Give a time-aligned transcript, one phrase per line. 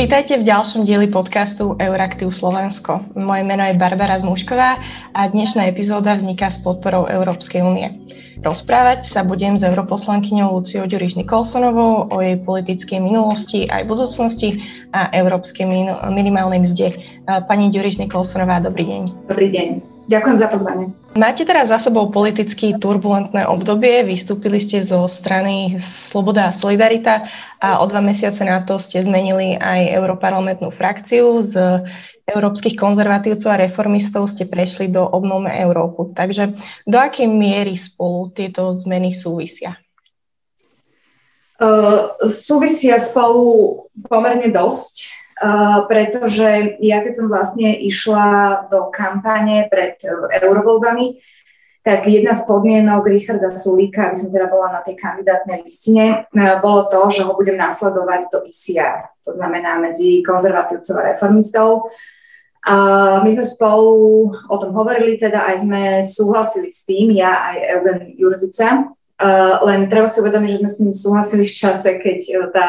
[0.00, 3.04] Vítajte v ďalšom dieli podcastu Euraktiv Slovensko.
[3.20, 4.80] Moje meno je Barbara Zmušková
[5.12, 8.08] a dnešná epizóda vzniká s podporou Európskej únie.
[8.40, 15.12] Rozprávať sa budem s europoslankyňou Luciou Ďuriš Nikolsonovou o jej politickej minulosti aj budúcnosti a
[15.12, 15.68] európskej
[16.08, 16.96] minimálnej mzde.
[17.44, 19.02] Pani Ďuriš Nikolsonová, dobrý deň.
[19.28, 19.89] Dobrý deň.
[20.10, 20.86] Ďakujem za pozvanie.
[21.14, 25.78] Máte teraz za sebou politicky turbulentné obdobie, vystúpili ste zo strany
[26.10, 27.30] Sloboda a Solidarita
[27.62, 31.86] a o dva mesiace na to ste zmenili aj europarlamentnú frakciu z
[32.26, 36.10] európskych konzervatívcov a reformistov ste prešli do obnovme Európu.
[36.10, 36.58] Takže
[36.90, 39.78] do akej miery spolu tieto zmeny súvisia?
[41.60, 45.20] Uh, súvisia spolu pomerne dosť.
[45.40, 51.16] Uh, pretože ja keď som vlastne išla do kampane pred uh, eurovoľbami,
[51.80, 56.60] tak jedna z podmienok Richarda Sulíka, aby som teda bola na tej kandidátnej listine, uh,
[56.60, 61.88] bolo to, že ho budem nasledovať do ICR, to znamená medzi konzervatívcov a reformistov.
[62.60, 62.76] A
[63.24, 68.00] my sme spolu o tom hovorili, teda aj sme súhlasili s tým, ja aj Eugen
[68.12, 68.92] Jurzica,
[69.64, 72.20] len treba si uvedomiť, že sme s ním súhlasili v čase, keď
[72.56, 72.68] tá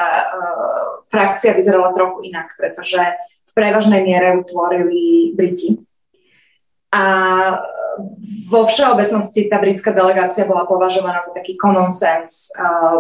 [1.12, 3.04] frakcia vyzerala trochu inak, pretože
[3.46, 5.76] v prevažnej miere utvorili Briti.
[6.96, 7.04] A
[8.48, 12.52] vo všeobecnosti tá britská delegácia bola považovaná za taký common sense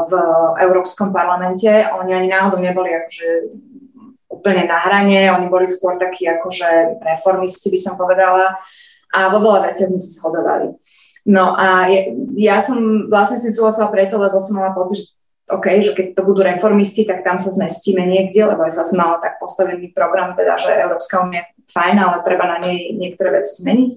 [0.08, 0.14] v
[0.59, 1.72] Európskom parlamente.
[1.95, 3.56] Oni ani náhodou neboli akože
[4.28, 8.59] úplne na hrane, oni boli skôr takí akože reformisti, by som povedala.
[9.12, 10.72] A vo veľa veciach sme si shodovali.
[11.28, 12.02] No a ja,
[12.36, 15.06] ja som vlastne s tým súhlasila preto, lebo som mala pocit, že
[15.52, 19.19] OK, že keď to budú reformisti, tak tam sa zmestíme niekde, lebo je zase malo
[19.19, 23.59] tak postavený program, teda, že Európska únia je fajn, ale treba na nej niektoré veci
[23.63, 23.91] zmeniť.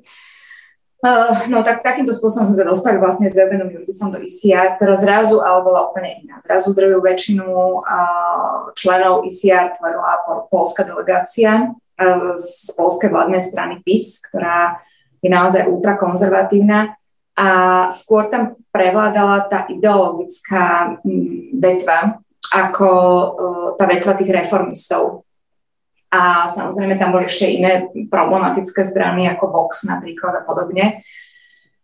[1.05, 4.97] Uh, no tak takýmto spôsobom sme sa dostali vlastne s Eugenom Jurzicom do ICR, ktorá
[4.97, 6.41] zrazu ale bola úplne iná.
[6.41, 14.25] Zrazu druhú väčšinu uh, členov ICR tvorila polská delegácia uh, z polskej vládnej strany PIS,
[14.25, 14.81] ktorá
[15.21, 16.97] je naozaj ultrakonzervatívna
[17.35, 17.49] a
[17.91, 22.23] skôr tam prevládala tá ideologická mm, vetva
[22.55, 22.89] ako
[23.75, 25.27] tá vetva tých reformistov.
[26.15, 31.03] A samozrejme tam boli ešte iné problematické strany ako Vox napríklad a podobne.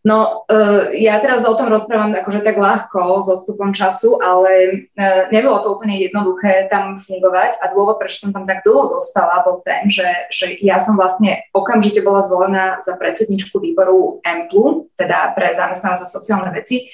[0.01, 5.29] No, uh, ja teraz o tom rozprávam akože tak ľahko s odstupom času, ale uh,
[5.29, 9.61] nebolo to úplne jednoduché tam fungovať a dôvod, prečo som tam tak dlho zostala, bol
[9.61, 15.53] ten, že, že ja som vlastne okamžite bola zvolená za predsedničku výboru EMPLu, teda pre
[15.53, 16.89] zamestnanosť za sociálne veci,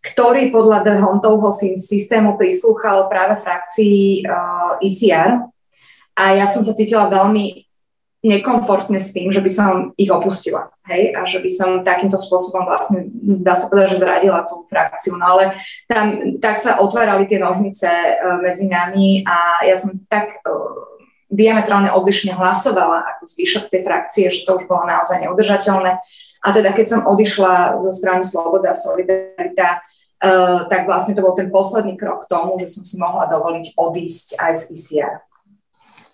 [0.00, 4.22] ktorý podľa De Hontovho systému prislúchal práve frakcii
[4.80, 5.50] ICR.
[6.16, 7.65] A ja som sa cítila veľmi
[8.24, 10.72] nekomfortne s tým, že by som ich opustila.
[10.86, 13.10] Hej, a že by som takýmto spôsobom vlastne,
[13.42, 15.18] dá sa povedať, že zradila tú frakciu.
[15.18, 15.58] No ale
[15.90, 20.50] tam tak sa otvárali tie nožnice uh, medzi nami a ja som tak uh,
[21.26, 25.98] diametrálne odlišne hlasovala ako zvyšok tej frakcie, že to už bolo naozaj neudržateľné.
[26.46, 31.34] A teda keď som odišla zo strany Sloboda a Solidarita, uh, tak vlastne to bol
[31.34, 35.25] ten posledný krok k tomu, že som si mohla dovoliť odísť aj z ICR.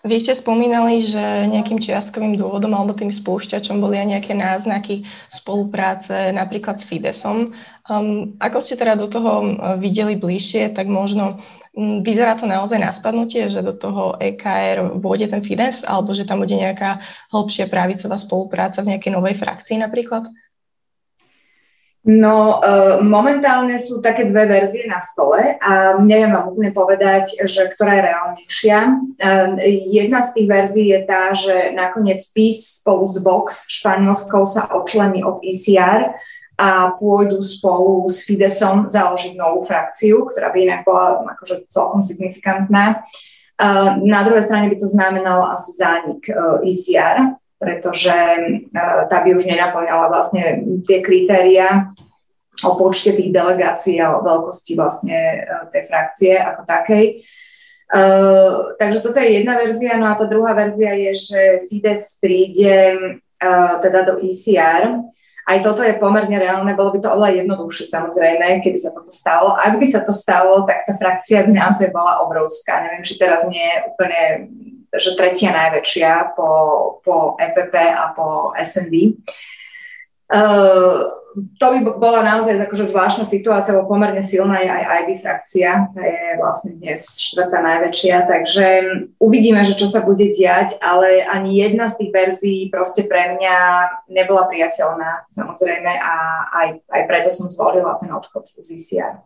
[0.03, 6.35] Vy ste spomínali, že nejakým čiastkovým dôvodom alebo tým spúšťačom boli aj nejaké náznaky spolupráce
[6.35, 7.55] napríklad s Fidesom.
[7.87, 11.39] Um, ako ste teda do toho um, videli bližšie, tak možno
[11.79, 16.27] um, vyzerá to naozaj na spadnutie, že do toho EKR vôjde ten Fides alebo že
[16.27, 16.99] tam bude nejaká
[17.31, 20.27] hĺbšia pravicová spolupráca v nejakej novej frakcii napríklad?
[22.03, 27.71] No, uh, momentálne sú také dve verzie na stole a neviem vám úplne povedať, že
[27.71, 28.79] ktorá je reálnejšia.
[29.23, 29.55] Uh,
[29.87, 35.23] jedna z tých verzií je tá, že nakoniec PIS spolu s Vox Španielskou sa odčlení
[35.23, 36.11] od ECR
[36.59, 43.07] a pôjdu spolu s Fidesom založiť novú frakciu, ktorá by inak bola akože celkom signifikantná.
[43.63, 46.27] Uh, na druhej strane by to znamenalo asi zánik
[46.67, 51.95] ECR, pretože uh, tá by už nenaplňala vlastne tie kritéria
[52.67, 57.23] o počte tých delegácií a o veľkosti vlastne uh, tej frakcie ako takej.
[57.93, 62.99] Uh, takže toto je jedna verzia, no a tá druhá verzia je, že Fides príde
[62.99, 65.13] uh, teda do ECR.
[65.43, 69.59] Aj toto je pomerne reálne, bolo by to oveľa jednoduchšie samozrejme, keby sa toto stalo.
[69.59, 72.79] Ak by sa to stalo, tak tá frakcia by naozaj bola obrovská.
[72.79, 74.21] Neviem, či teraz nie je úplne
[74.93, 76.51] že tretia najväčšia po,
[77.01, 79.17] po EPP a po SND.
[80.33, 81.09] Uh,
[81.61, 86.03] to by bola naozaj akože zvláštna situácia, lebo pomerne silná je aj ID frakcia, tá
[86.05, 88.67] je vlastne dnes štvrtá najväčšia, takže
[89.17, 93.57] uvidíme, že čo sa bude diať, ale ani jedna z tých verzií proste pre mňa
[94.13, 96.15] nebola priateľná, samozrejme, a
[96.53, 99.17] aj, aj preto som zvolila ten odchod z ICR.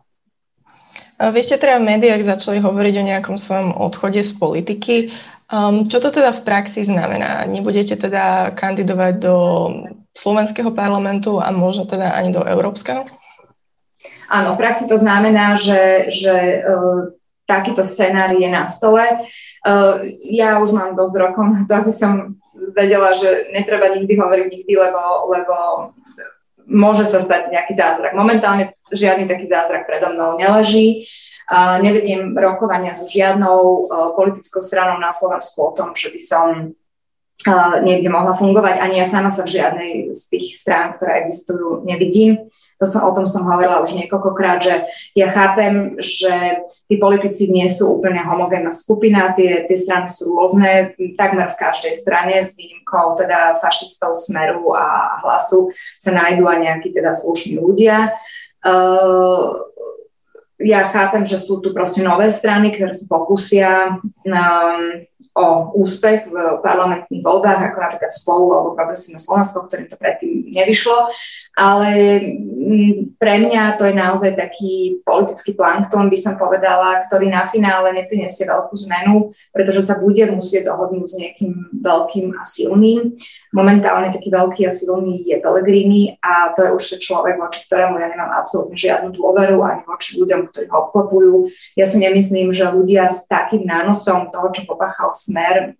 [1.17, 5.09] Vy ste teda v médiách začali hovoriť o nejakom svojom odchode z politiky.
[5.47, 7.47] Um, čo to teda v praxi znamená?
[7.47, 9.35] Nebudete teda kandidovať do
[10.11, 13.07] slovenského parlamentu a možno teda ani do európskeho?
[14.27, 16.35] Áno, v praxi to znamená, že, že
[16.67, 17.15] uh,
[17.47, 19.23] takýto scenár je na stole.
[19.63, 22.35] Uh, ja už mám dosť rokov na to, aby som
[22.75, 25.55] vedela, že netreba nikdy hovoriť nikdy, lebo, lebo
[26.67, 28.11] môže sa stať nejaký zázrak.
[28.19, 31.07] Momentálne žiadny taký zázrak predo mnou neleží.
[31.07, 36.47] Uh, nevediem rokovania so žiadnou uh, politickou stranou na Slovensku o tom, že by som
[37.47, 38.83] uh, niekde mohla fungovať.
[38.83, 42.51] Ani ja sama sa v žiadnej z tých strán, ktoré existujú, nevidím.
[42.77, 44.85] To som, o tom som hovorila už niekoľkokrát, že
[45.17, 50.93] ja chápem, že tí politici nie sú úplne homogénna skupina, tie, tie strany sú rôzne,
[51.17, 56.93] takmer v každej strane s výnimkou teda fašistov Smeru a hlasu sa nájdú aj nejakí
[56.93, 58.13] teda slušní ľudia.
[58.61, 59.57] Uh,
[60.57, 63.69] ja chápem, že sú tu proste nové strany, ktoré sa pokusia
[64.25, 65.05] um,
[65.37, 66.35] o úspech v
[66.65, 71.13] parlamentných voľbách, ako napríklad spolu alebo progresívne Slovensko, ktorým to predtým nevyšlo.
[71.57, 71.89] Ale
[72.21, 77.93] mm, pre mňa to je naozaj taký politický plankton, by som povedala, ktorý na finále
[77.93, 83.17] neprinesie veľkú zmenu, pretože sa bude musieť dohodnúť s niekým veľkým a silným.
[83.53, 88.09] Momentálne taký veľký a silný je Pellegrini a to je už človek, voči ktorému ja
[88.13, 91.35] nemám absolútne žiadnu dôveru ani voči ľuďom, ktorí ho obklopujú.
[91.73, 95.75] Ja si nemyslím, že ľudia s takým nánosom toho, čo popáchal smer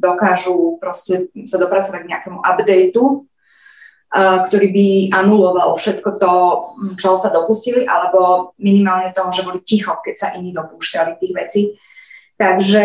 [0.00, 3.28] dokážu proste sa dopracovať k nejakému updateu,
[4.10, 6.34] ktorý by anuloval všetko to,
[6.98, 11.62] čo sa dopustili, alebo minimálne toho, že boli ticho, keď sa iní dopúšťali tých vecí.
[12.40, 12.84] Takže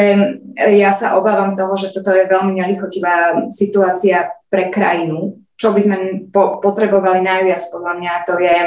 [0.75, 5.39] ja sa obávam toho, že toto je veľmi nelichotivá situácia pre krajinu.
[5.55, 8.57] Čo by sme po- potrebovali najviac, podľa mňa, to je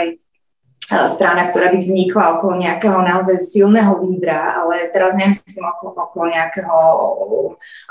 [0.89, 6.77] strana, ktorá by vznikla okolo nejakého naozaj silného lídra, ale teraz nemyslím okolo, okolo nejakého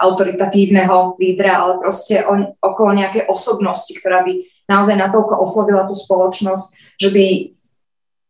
[0.02, 6.98] autoritatívneho lídra, ale proste on, okolo nejakej osobnosti, ktorá by naozaj natoľko oslovila tú spoločnosť,
[6.98, 7.26] že by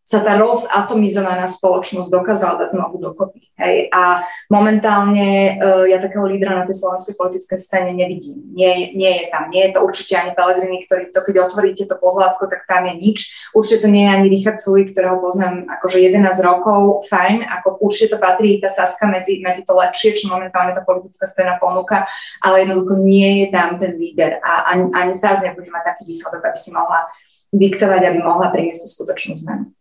[0.07, 3.51] sa tá rozatomizovaná spoločnosť dokázala dať znovu dokopy.
[3.59, 3.92] Hej.
[3.92, 8.39] A momentálne uh, ja takého lídra na tej slovenskej politickej scéne nevidím.
[8.56, 9.51] Nie, nie je tam.
[9.51, 12.95] Nie je to určite ani Pelegrini, ktorý to, keď otvoríte to pozlátko, tak tam je
[12.95, 13.18] nič.
[13.51, 17.03] Určite to nie je ani Richard Sulik, ktorého poznám akože 11 rokov.
[17.12, 21.27] Fajn, ako určite to patrí tá Saska medzi, medzi to lepšie, čo momentálne tá politická
[21.27, 22.07] scéna ponúka,
[22.39, 26.48] ale jednoducho nie je tam ten líder a ani, ani sa nebude mať taký výsledok,
[26.48, 27.12] aby si mohla
[27.51, 29.76] diktovať, aby mohla priniesť tú skutočnú zmenu.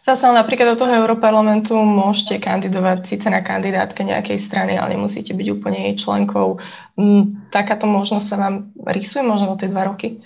[0.00, 5.46] Zase napríklad do toho Európarlamentu môžete kandidovať síce na kandidátke nejakej strany, ale nemusíte byť
[5.52, 6.56] úplne jej členkou.
[6.96, 10.24] Mm, takáto možnosť sa vám rysuje možno tie dva roky?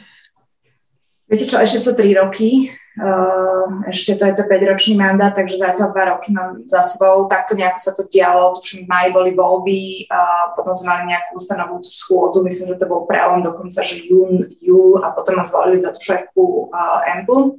[1.27, 2.71] Viete čo, ešte sú tri roky,
[3.03, 7.27] uh, ešte to je to 5-ročný mandát, takže zatiaľ dva roky mám za sebou.
[7.27, 10.07] Takto nejako sa to dialo, tuším, v maji boli voľby,
[10.55, 15.03] potom sme mali nejakú ustanovujúcu schôdzu, myslím, že to bol prelom dokonca, že jún, júl
[15.03, 17.59] a potom ma zvolili za tú šéfku uh, Ample.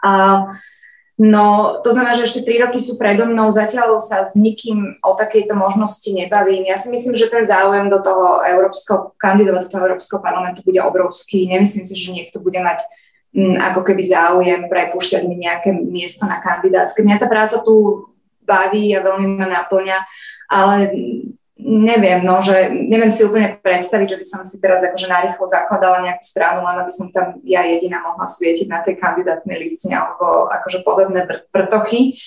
[0.00, 0.50] Uh,
[1.20, 5.12] No, to znamená, že ešte tri roky sú predo mnou, zatiaľ sa s nikým o
[5.12, 6.64] takejto možnosti nebavím.
[6.64, 10.80] Ja si myslím, že ten záujem do toho európskeho, kandidovať do toho európskeho parlamentu bude
[10.80, 11.44] obrovský.
[11.44, 12.80] Nemyslím si, že niekto bude mať
[13.36, 17.04] m, mm, ako keby záujem prepúšťať mi nejaké miesto na kandidátke.
[17.04, 18.08] Mňa tá práca tu
[18.48, 19.98] baví a veľmi ma naplňa,
[20.48, 20.88] ale
[21.64, 26.02] neviem, no, že neviem si úplne predstaviť, že by som si teraz akože narýchlo zakladala
[26.02, 30.48] nejakú stranu, len aby som tam ja jediná mohla svietiť na tej kandidátnej listine alebo
[30.48, 32.18] akože podobné prtochy.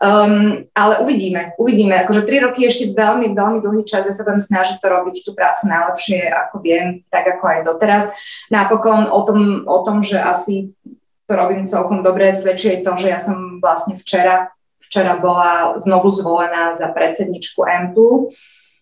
[0.00, 1.92] Um, ale uvidíme, uvidíme.
[2.00, 4.08] Akože tri roky ešte veľmi, veľmi dlhý čas.
[4.08, 8.04] Ja sa budem snažiť to robiť, tú prácu najlepšie, ako viem, tak ako aj doteraz.
[8.48, 10.72] Napokon o tom, o tom že asi
[11.28, 14.50] to robím celkom dobre, svedčí to, že ja som vlastne včera,
[14.82, 18.32] včera bola znovu zvolená za predsedničku EMPLu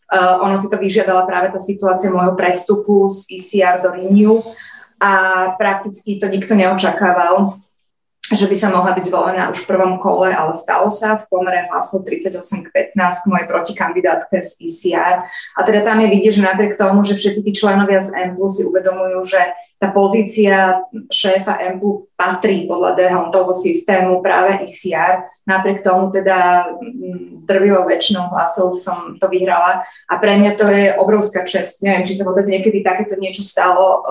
[0.08, 4.40] Uh, ono si to vyžiadala práve tá situácia môjho prestupu z ECR do Renew
[4.96, 5.12] a
[5.60, 7.60] prakticky to nikto neočakával,
[8.28, 11.64] že by sa mohla byť zvolená už v prvom kole, ale stalo sa v pomere
[11.68, 15.24] hlasov 38 k 15 k mojej protikandidátke z ECR.
[15.28, 18.68] A teda tam je vidieť, že napriek tomu, že všetci tí členovia z M si
[18.68, 19.40] uvedomujú, že
[19.78, 25.22] tá pozícia šéfa MPU patrí podľa Dehontovho systému práve ICR.
[25.46, 30.90] Napriek tomu teda mm, drvivou väčšinou hlasov som to vyhrala a pre mňa to je
[30.98, 31.86] obrovská čest.
[31.86, 34.02] Neviem, či sa vôbec niekedy takéto niečo stalo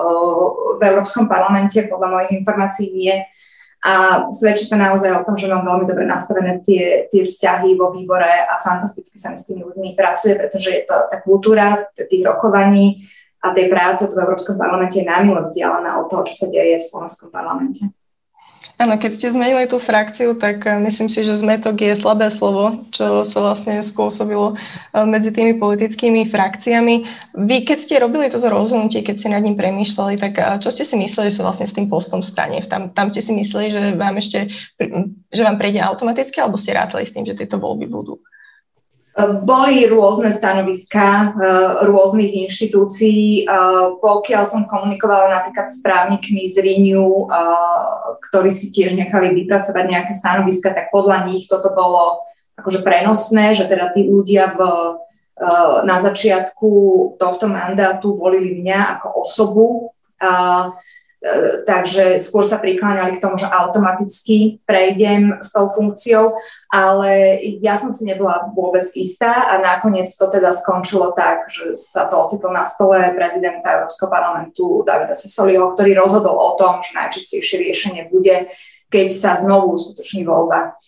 [0.80, 3.14] v Európskom parlamente, podľa mojich informácií nie.
[3.78, 7.94] A svedčí to naozaj o tom, že mám veľmi dobre nastavené tie, tie vzťahy vo
[7.94, 12.26] výbore a fantasticky sa mi s tými ľuďmi pracuje, pretože je to tá kultúra tých
[12.26, 13.06] rokovaní,
[13.38, 16.82] a tej práce tu v Európskom parlamente je námilo vzdialená od toho, čo sa deje
[16.82, 17.86] v Slovenskom parlamente.
[18.78, 22.86] Áno, keď ste zmenili tú frakciu, tak eh, myslím si, že zmetok je slabé slovo,
[22.94, 26.94] čo sa vlastne spôsobilo eh, medzi tými politickými frakciami.
[27.42, 30.86] Vy, keď ste robili toto rozhodnutie, keď ste nad ním premýšľali, tak eh, čo ste
[30.86, 32.62] si mysleli, že sa vlastne s tým postom stane?
[32.70, 34.46] Tam, tam ste si mysleli, že vám ešte,
[35.34, 38.22] že vám prejde automaticky, alebo ste rátali s tým, že tieto voľby budú?
[39.18, 41.34] Boli rôzne stanoviska
[41.82, 43.50] rôznych inštitúcií.
[43.98, 47.26] Pokiaľ som komunikovala napríklad s právnikmi z Riniu,
[48.30, 52.22] ktorí si tiež nechali vypracovať nejaké stanoviska, tak podľa nich toto bolo
[52.62, 54.60] akože prenosné, že teda tí ľudia v,
[55.82, 56.70] na začiatku
[57.18, 59.66] tohto mandátu volili mňa ako osobu.
[61.18, 66.38] E, takže skôr sa prikláňali k tomu, že automaticky prejdem s tou funkciou,
[66.70, 72.06] ale ja som si nebola vôbec istá a nakoniec to teda skončilo tak, že sa
[72.06, 77.66] to ocitlo na stole prezidenta Európskeho parlamentu Davida Sesoliho, ktorý rozhodol o tom, že najčistejšie
[77.66, 78.54] riešenie bude,
[78.86, 80.78] keď sa znovu uskutoční voľba.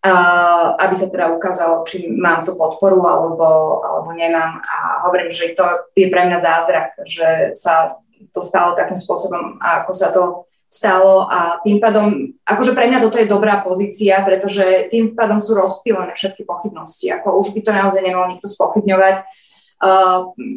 [0.00, 4.56] Uh, aby sa teda ukázalo, či mám tú podporu alebo, alebo nemám.
[4.64, 7.84] A hovorím, že to je pre mňa zázrak, že sa
[8.30, 13.18] to stalo takým spôsobom, ako sa to stalo a tým pádom, akože pre mňa toto
[13.18, 18.02] je dobrá pozícia, pretože tým pádom sú rozpílené všetky pochybnosti, ako už by to naozaj
[18.06, 19.26] nemal nikto spochybňovať.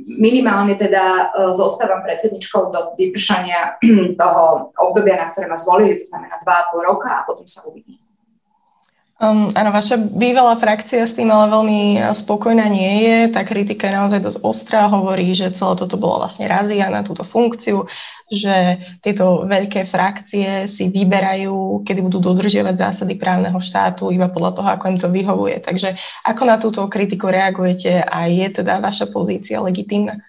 [0.06, 3.80] Minimálne teda uh, zostávam predsedničkou do vypršania
[4.22, 8.02] toho obdobia, na ktoré ma zvolili, to znamená 2,5 roka a potom sa uvidí.
[9.22, 13.17] Um, áno, vaša bývalá frakcia s tým ale veľmi eh, spokojná nie je.
[13.29, 14.89] Tá kritika je naozaj dosť ostrá.
[14.89, 17.86] Hovorí, že celé toto bolo vlastne razia na túto funkciu,
[18.27, 24.67] že tieto veľké frakcie si vyberajú, kedy budú dodržiavať zásady právneho štátu iba podľa toho,
[24.74, 25.62] ako im to vyhovuje.
[25.62, 25.93] Takže
[26.25, 30.20] ako na túto kritiku reagujete a je teda vaša pozícia legitímna?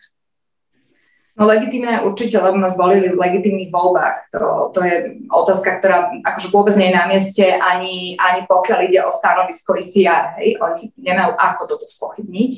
[1.34, 4.30] No legitimné určite, lebo nás volili v legitimných voľbách.
[4.38, 9.02] To, to je otázka, ktorá akože vôbec nie je na mieste, ani, ani pokiaľ ide
[9.02, 10.38] o stanovisko ICR.
[10.38, 10.62] Hej?
[10.62, 12.52] Oni nemajú ako toto spochybniť.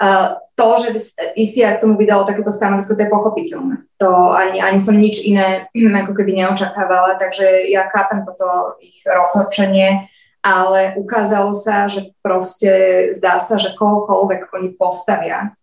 [0.00, 3.88] Uh, to, že ICR k tomu vydalo takéto stanovisko, to je pochopiteľné.
[4.04, 5.72] To ani, ani som nič iné
[6.04, 10.12] ako keby neočakávala, takže ja chápem toto ich rozhorčenie,
[10.44, 12.72] ale ukázalo sa, že proste
[13.16, 15.56] zdá sa, že kohokoľvek oni postavia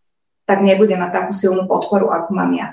[0.47, 2.67] tak nebude mať takú silnú podporu, ako mám ja.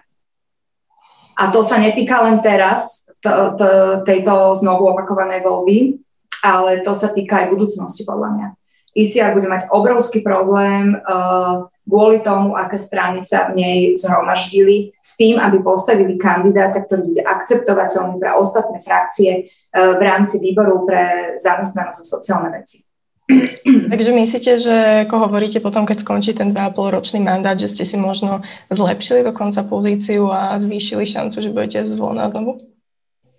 [1.34, 3.66] A to sa netýka len teraz, to, to,
[4.06, 5.98] tejto znovu opakovanej voľby,
[6.46, 8.48] ale to sa týka aj budúcnosti, podľa mňa.
[8.94, 15.18] ICR bude mať obrovský problém uh, kvôli tomu, aké strany sa v nej zhromaždili, s
[15.18, 21.34] tým, aby postavili kandidáta, ktorý bude akceptovateľný pre ostatné frakcie uh, v rámci výboru pre
[21.42, 22.86] zamestnanosť a sociálne veci.
[23.92, 24.76] Takže myslíte, že
[25.08, 29.64] ako hovoríte potom, keď skončí ten 2,5 ročný mandát, že ste si možno zlepšili dokonca
[29.64, 32.60] pozíciu a zvýšili šancu, že budete zvolená znovu?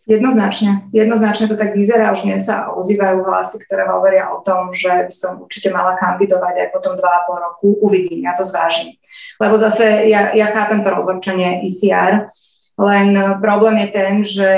[0.06, 0.86] Jednoznačne.
[0.94, 2.14] Jednoznačne to tak vyzerá.
[2.14, 6.68] Už mne sa ozývajú hlasy, ktoré hovoria o tom, že som určite mala kandidovať aj
[6.74, 7.68] potom 2,5 roku.
[7.82, 8.94] Uvidím, ja to zvážim.
[9.42, 12.30] Lebo zase ja, ja chápem to rozhodčenie ICR,
[12.78, 14.50] len problém je ten, že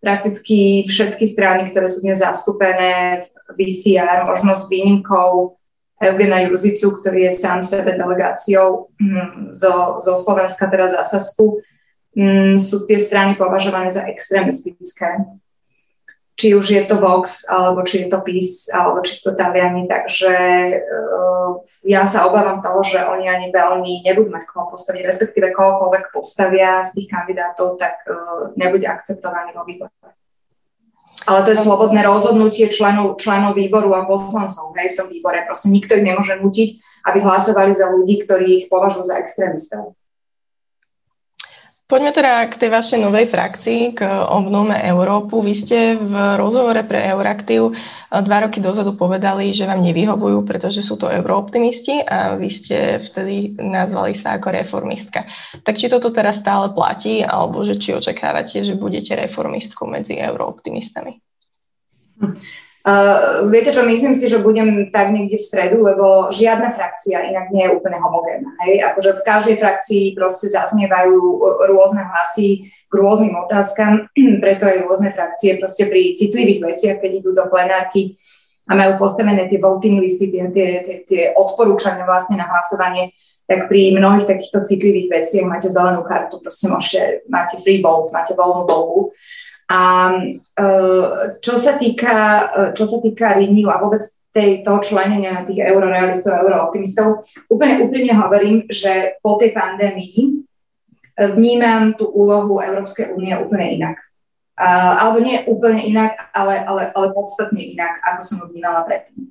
[0.00, 5.56] prakticky všetky strany, ktoré sú dnes zastúpené v VCR, možno s výnimkou
[5.98, 11.58] Eugena Jurzicu, ktorý je sám sebe delegáciou mm, zo, zo Slovenska, teda za Sasku,
[12.14, 15.26] mm, sú tie strany považované za extrémistické
[16.38, 20.30] či už je to Vox, alebo či je to PIS, alebo čisto Taliani, takže
[20.78, 26.14] uh, ja sa obávam toho, že oni ani veľmi nebudú mať koho postaviť, respektíve kohokoľvek
[26.14, 29.90] postavia z tých kandidátov, tak uh, nebude akceptovaný vo výbore.
[31.28, 35.44] Ale to je slobodné rozhodnutie členov, členov výboru a poslancov hej, v tom výbore.
[35.44, 36.68] Proste nikto ich nemôže nutiť,
[37.04, 39.92] aby hlasovali za ľudí, ktorí ich považujú za extrémistov.
[41.88, 45.40] Poďme teda k tej vašej novej frakcii, k obnome Európu.
[45.40, 47.76] Vy ste v rozhovore pre Euraktiv eh,
[48.12, 53.56] dva roky dozadu povedali, že vám nevyhovujú, pretože sú to eurooptimisti a vy ste vtedy
[53.56, 55.24] nazvali sa ako reformistka.
[55.64, 61.16] Tak či toto teraz stále platí, alebo že či očakávate, že budete reformistkou medzi eurooptimistami?
[62.20, 62.67] Hm.
[62.86, 67.50] Uh, viete čo, myslím si, že budem tak niekde v stredu, lebo žiadna frakcia inak
[67.50, 68.54] nie je úplne homogénna.
[68.64, 68.86] Hej?
[68.94, 71.18] Akože v každej frakcii proste zaznievajú
[71.68, 74.06] rôzne hlasy k rôznym otázkam,
[74.42, 78.14] preto aj rôzne frakcie proste pri citlivých veciach, keď idú do plenárky
[78.68, 83.16] a majú postavené tie voting listy, tie, tie, tie, tie odporúčania vlastne na hlasovanie,
[83.48, 88.36] tak pri mnohých takýchto citlivých veciach máte zelenú kartu, proste môžete, máte free vote, máte
[88.36, 89.00] voľnú voľbu.
[89.68, 89.80] A
[90.16, 90.64] e,
[91.44, 92.14] čo sa týka,
[92.48, 94.00] e, čo sa týka Renew a vôbec
[94.32, 100.30] tej, toho členenia tých eurorealistov eurooptimistov, úplne úprimne hovorím, že po tej pandémii e,
[101.36, 103.96] vnímam tú úlohu Európskej únie úplne inak.
[104.58, 109.30] Uh, alebo nie úplne inak, ale, ale, ale podstatne inak, ako som ho vnímala predtým.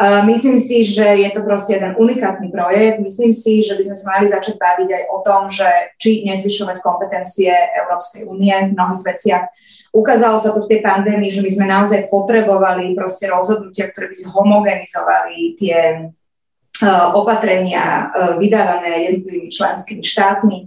[0.00, 3.04] Myslím si, že je to proste jeden unikátny projekt.
[3.04, 5.68] Myslím si, že by sme sa mali začať baviť aj o tom, že
[6.00, 9.44] či nezvyšovať kompetencie Európskej únie v mnohých veciach.
[9.92, 14.16] Ukázalo sa to v tej pandémii, že my sme naozaj potrebovali proste rozhodnutia, ktoré by
[14.24, 15.78] zhomogenizovali tie
[16.08, 20.58] uh, opatrenia uh, vydávané jednotlivými členskými štátmi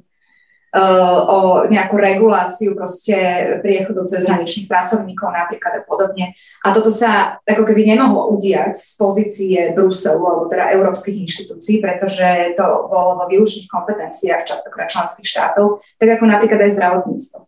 [0.73, 3.15] o nejakú reguláciu proste
[3.61, 6.33] priechodov cez hraničných pracovníkov napríklad a podobne.
[6.65, 12.57] A toto sa ako keby nemohlo udiať z pozície Bruselu alebo teda európskych inštitúcií, pretože
[12.57, 17.39] to bolo vo výlučných kompetenciách častokrát členských štátov, tak ako napríklad aj zdravotníctvo.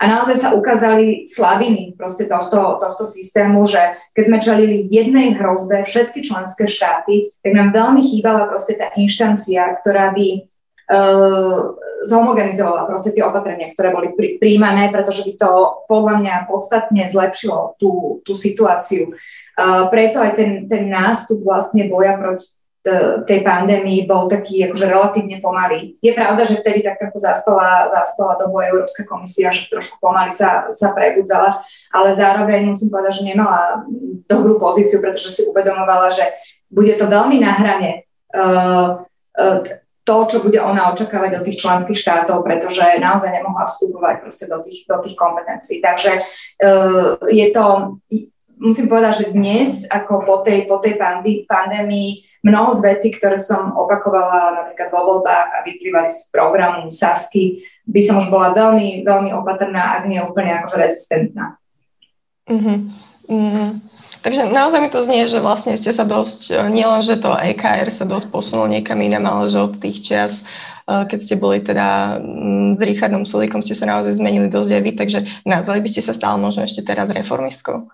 [0.00, 5.84] A naozaj sa ukázali slabiny proste tohto, tohto systému, že keď sme čelili jednej hrozbe
[5.84, 10.49] všetky členské štáty, tak nám veľmi chýbala proste tá inštancia, ktorá by
[12.04, 15.50] zhomogenizovala proste tie opatrenia, ktoré boli prí, príjmané, pretože by to
[15.86, 19.14] podľa mňa podstatne zlepšilo tú, tú situáciu.
[19.60, 22.56] Uh, preto aj ten, ten nástup vlastne boja proti
[23.28, 26.00] tej pandémii bol taký akože relatívne pomalý.
[26.00, 30.72] Je pravda, že vtedy tak trochu zaspala, zaspala dobu Európska komisia, že trošku pomaly sa,
[30.72, 31.60] sa prebudzala,
[31.92, 33.84] ale zároveň musím povedať, že nemala
[34.24, 36.24] dobrú pozíciu, pretože si uvedomovala, že
[36.72, 39.04] bude to veľmi na hrane uh,
[40.04, 44.58] to, čo bude ona očakávať od tých členských štátov, pretože naozaj nemohla vstupovať proste do
[44.64, 45.78] tých, do tých kompetencií.
[45.84, 47.64] Takže uh, je to,
[48.60, 53.36] musím povedať, že dnes, ako po tej, po tej pandé- pandémii, mnoho z vecí, ktoré
[53.36, 59.04] som opakovala napríklad vo voľbách a vyplývali z programu SASky, by som už bola veľmi,
[59.04, 61.60] veľmi opatrná, ak nie úplne akože rezistentná.
[62.48, 62.78] Mm-hmm.
[63.28, 63.68] Mm-hmm.
[64.20, 67.88] Takže naozaj mi to znie, že vlastne ste sa dosť, e, nielen, že to EKR
[67.88, 70.44] sa dosť posunulo niekam inam, ale že od tých čias,
[70.84, 74.82] e, keď ste boli teda mm, s Richardom Sulíkom, ste sa naozaj zmenili dosť aj
[74.84, 77.88] vy, takže nazvali by ste sa stále možno ešte teraz reformistkou?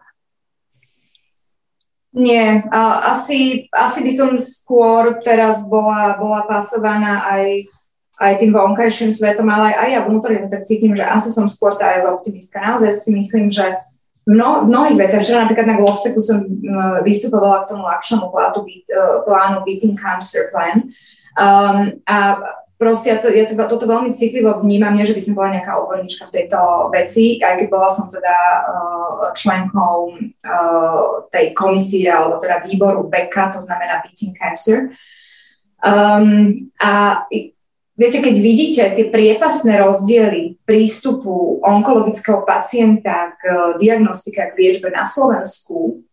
[2.16, 7.68] Nie, asi, asi by som skôr teraz bola, bola pasovaná aj,
[8.16, 11.92] aj tým vonkajším svetom, ale aj ja vnútorne tak cítim, že asi som skôr tá
[12.00, 12.56] eurooptimistka.
[12.56, 13.68] Naozaj si myslím, že
[14.26, 15.22] mno, mnohých veciach.
[15.22, 16.42] Včera napríklad na Globseku som
[17.06, 18.66] vystupovala k tomu akčnému plánu,
[19.22, 20.90] plánu Beating Cancer Plan.
[21.36, 22.40] Um, a
[22.76, 25.78] proste ja, to, ja to, toto veľmi citlivo vnímam, nie že by som bola nejaká
[25.80, 26.58] odborníčka v tejto
[26.92, 28.36] veci, aj keď bola som teda
[28.66, 34.92] uh, členkou uh, tej komisie alebo teda výboru BECA, to znamená Beating Cancer.
[35.84, 37.24] Um, a
[37.96, 45.08] Viete, keď vidíte tie priepasné rozdiely prístupu onkologického pacienta k eh, diagnostike k liečbe na
[45.08, 46.04] Slovensku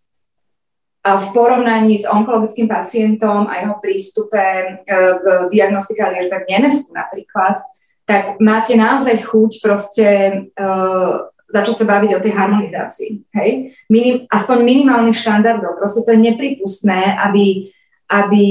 [1.03, 6.49] a v porovnaní s onkologickým pacientom a jeho prístupe eh, k diagnostike a liečbe v
[6.55, 7.59] Nemecku napríklad,
[8.07, 10.07] tak máte naozaj chuť proste
[10.59, 13.11] uh, začať sa baviť o tej harmonizácii.
[13.31, 13.79] Hej?
[13.87, 15.79] Minim, aspoň minimálnych štandardov.
[15.79, 17.71] Proste to je nepripustné, aby,
[18.11, 18.45] aby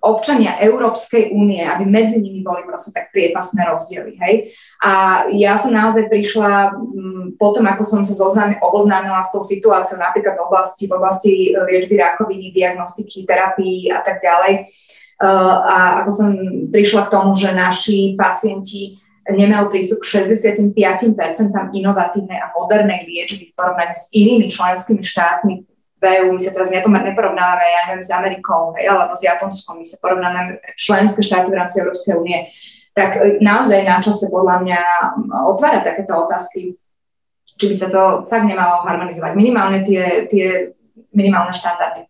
[0.00, 4.16] občania Európskej únie, aby medzi nimi boli proste tak priepasné rozdiely.
[4.16, 4.34] Hej?
[4.80, 10.00] A ja som naozaj prišla m, potom, ako som sa zoznámi, oboznámila s tou situáciou
[10.00, 14.72] napríklad v oblasti, v oblasti e, liečby rakoviny, diagnostiky, terapii a tak ďalej.
[15.20, 16.28] Uh, a ako som
[16.72, 18.96] prišla k tomu, že naši pacienti
[19.28, 20.72] nemajú prístup k 65%
[21.76, 25.69] inovatívnej a modernej liečby v porovnaní s inými členskými štátmi
[26.00, 29.86] v EU, my sa teraz neporovnávame, ja neviem, s Amerikou hej, alebo s Japonskom, my
[29.86, 30.40] sa porovnáme
[30.74, 32.48] členské štáty v rámci Európskej únie,
[32.96, 34.80] tak e, naozaj na čase podľa mňa
[35.46, 36.74] otvárať takéto otázky,
[37.60, 39.36] či by sa to fakt nemalo harmonizovať.
[39.36, 40.74] Minimálne tie, tie
[41.12, 42.09] minimálne štandardy.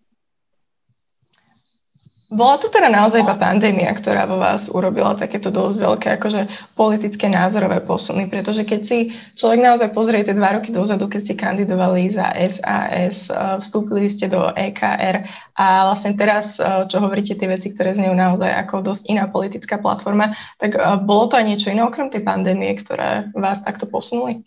[2.30, 6.46] Bola to teda naozaj tá pandémia, ktorá vo vás urobila takéto dosť veľké akože
[6.78, 8.98] politické názorové posuny, pretože keď si
[9.34, 14.30] človek naozaj pozrie tie dva roky dozadu, keď ste kandidovali za SAS, eh, vstúpili ste
[14.30, 15.26] do EKR
[15.58, 19.82] a vlastne teraz, eh, čo hovoríte tie veci, ktoré znejú naozaj ako dosť iná politická
[19.82, 20.30] platforma,
[20.62, 24.46] tak eh, bolo to aj niečo iné okrem tej pandémie, ktoré vás takto posunuli?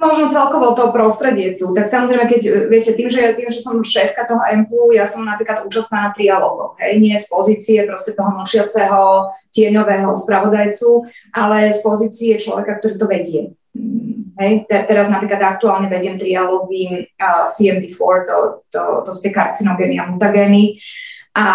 [0.00, 1.76] Možno celkovo to prostredie tu.
[1.76, 2.40] Tak samozrejme, keď
[2.72, 6.80] viete, tým, že, tým, že som šéfka toho MPU, ja som napríklad účastná na trialógoch,
[6.80, 11.04] hej, nie z pozície proste toho mlčiaceho tieňového spravodajcu,
[11.36, 13.40] ale z pozície človeka, ktorý to vedie.
[13.76, 18.36] Mm, hej, te, teraz napríklad aktuálne vediem trialógy uh, CMD4, to,
[18.72, 20.80] to, to sú tie karcinogény a mutagény.
[21.36, 21.46] A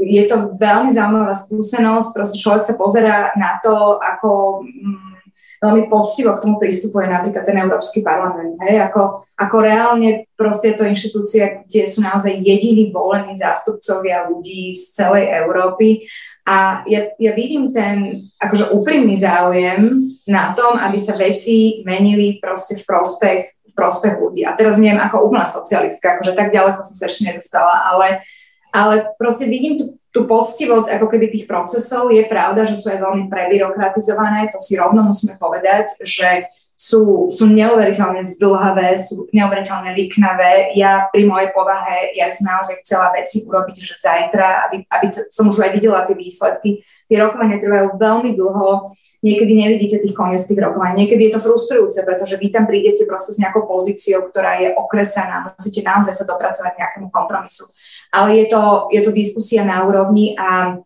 [0.00, 5.17] je to veľmi zaujímavá skúsenosť, proste človek sa pozera na to, ako mm,
[5.58, 8.58] veľmi poctivo k tomu pristupuje napríklad ten Európsky parlament.
[8.62, 8.78] Hej?
[8.90, 15.34] Ako, ako reálne proste to inštitúcia, kde sú naozaj jediní volení zástupcovia ľudí z celej
[15.34, 16.06] Európy.
[16.48, 22.78] A ja, ja vidím ten akože úprimný záujem na tom, aby sa veci menili proste
[22.78, 24.46] v prospech, v prospech ľudí.
[24.46, 28.24] A teraz neviem, ako úplná socialistka, akože tak ďaleko som sa ešte nedostala, ale,
[28.72, 29.84] ale proste vidím tú,
[30.18, 32.10] tú poctivosť ako keby tých procesov.
[32.10, 37.50] Je pravda, že sú aj veľmi prebyrokratizované, to si rovno musíme povedať, že sú, sú
[37.50, 40.78] neuveriteľne zdlhavé, sú neuveriteľne liknavé.
[40.78, 45.26] Ja pri mojej povahe, ja som naozaj chcela veci urobiť, že zajtra, aby, aby to,
[45.26, 46.86] som už aj videla tie výsledky.
[47.10, 48.94] Tie rokovania trvajú veľmi dlho,
[49.26, 53.34] niekedy nevidíte tých koniec tých rokovaní, niekedy je to frustrujúce, pretože vy tam prídete proste
[53.34, 57.64] s nejakou pozíciou, ktorá je okresaná, musíte naozaj sa dopracovať k nejakému kompromisu.
[58.08, 60.80] Ale je to, je to diskusia na úrovni a,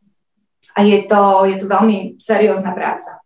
[0.75, 3.23] a je, to, je to veľmi seriózna práca.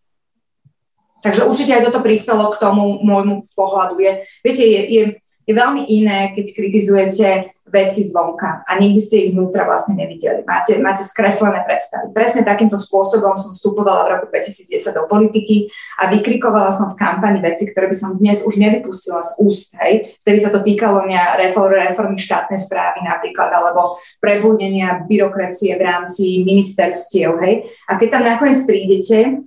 [1.25, 3.99] Takže určite aj toto prispelo k tomu môjmu pohľadu.
[3.99, 4.13] Je,
[4.45, 5.03] viete, je, je,
[5.49, 10.47] je veľmi iné, keď kritizujete veci zvonka a nikdy ste ich znútra vlastne nevideli.
[10.47, 12.15] Máte, máte skreslené predstavy.
[12.15, 15.67] Presne takýmto spôsobom som vstupovala v roku 2010 do politiky
[15.99, 19.75] a vykrikovala som v kampani veci, ktoré by som dnes už nevypustila z úst.
[19.83, 20.15] Hej.
[20.23, 21.03] Vtedy sa to týkalo
[21.75, 27.35] reformy štátnej správy napríklad, alebo prebudenia byrokracie v rámci ministerstiev.
[27.43, 27.67] Hej.
[27.91, 29.43] A keď tam nakoniec prídete,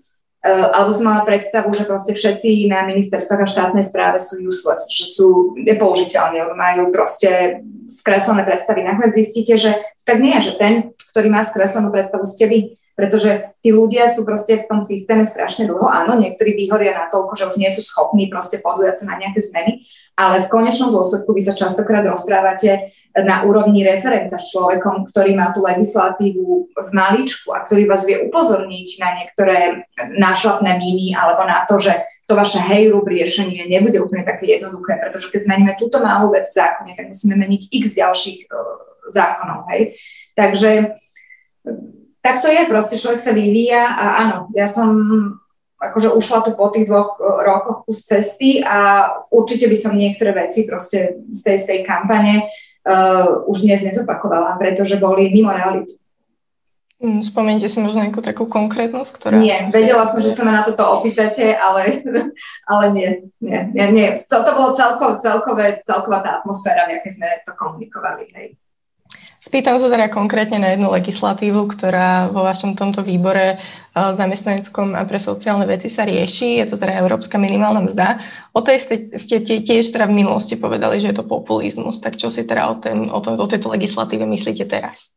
[0.46, 5.12] alebo som mala predstavu, že proste všetci na ministerstvách a štátnej správe sú useless, že
[5.12, 7.60] sú nepoužiteľní, majú proste
[7.92, 8.88] skreslené predstavy.
[8.88, 9.76] Nakoniec zistíte, že
[10.08, 12.60] tak nie že ten, ktorý má skreslenú predstavu, ste vy
[13.00, 15.88] pretože tí ľudia sú proste v tom systéme strašne dlho.
[15.88, 19.40] Áno, niektorí vyhoria na toľko, že už nie sú schopní proste podujať sa na nejaké
[19.40, 19.88] zmeny,
[20.20, 25.56] ale v konečnom dôsledku vy sa častokrát rozprávate na úrovni referenta s človekom, ktorý má
[25.56, 29.88] tú legislatívu v maličku a ktorý vás vie upozorniť na niektoré
[30.20, 31.96] nášlapné míny alebo na to, že
[32.28, 36.58] to vaše hejrub riešenie nebude úplne také jednoduché, pretože keď zmeníme túto malú vec v
[36.62, 38.58] zákone, tak musíme meniť x ďalších uh,
[39.10, 39.66] zákonov.
[39.74, 39.98] Hej?
[40.38, 41.00] Takže
[42.20, 44.92] tak to je, proste človek sa vyvíja a áno, ja som
[45.80, 50.36] akože ušla tu po tých dvoch e, rokoch kus cesty a určite by som niektoré
[50.36, 52.52] veci proste z tej, z tej kampane
[52.84, 55.96] uh, už dnes nezopakovala, pretože boli mimo realitu.
[57.00, 59.40] Mm, Spomente si možno nejakú takú konkrétnosť, ktorá...
[59.40, 62.04] Nie, vedela som, že sa ma na toto opýtate, ale,
[62.72, 64.08] ale nie, nie, nie, nie.
[64.28, 68.28] To, to bolo celko, celkové, celková tá atmosféra, v akej sme to komunikovali.
[68.36, 68.59] Hej.
[69.40, 73.60] Spýtam sa teda konkrétne na jednu legislatívu, ktorá vo vašom tomto výbore eh,
[73.96, 76.60] zamestnaneckom a pre sociálne veci sa rieši.
[76.60, 78.20] Je to teda Európska minimálna mzda.
[78.52, 82.04] O tej ste, ste tiež teda v minulosti povedali, že je to populizmus.
[82.04, 85.08] Tak čo si teda o, ten, o, tom, o tejto legislatíve myslíte teraz?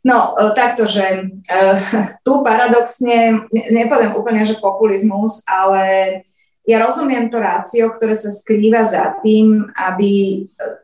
[0.00, 1.78] No, eh, takto, že uh,
[2.24, 6.24] tu paradoxne, nepoviem úplne, že populizmus, ale
[6.66, 10.38] ja rozumiem to rácio, ktoré sa skrýva za tým, aby e,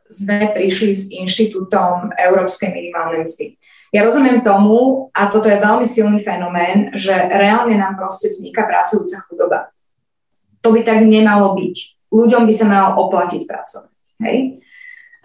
[0.06, 3.46] sme prišli s inštitútom Európskej minimálnej mzdy.
[3.90, 9.20] Ja rozumiem tomu, a toto je veľmi silný fenomén, že reálne nám proste vzniká pracujúca
[9.26, 9.58] chudoba.
[10.62, 11.76] To by tak nemalo byť.
[12.08, 14.02] Ľuďom by sa malo oplatiť pracovať.
[14.22, 14.38] Hej?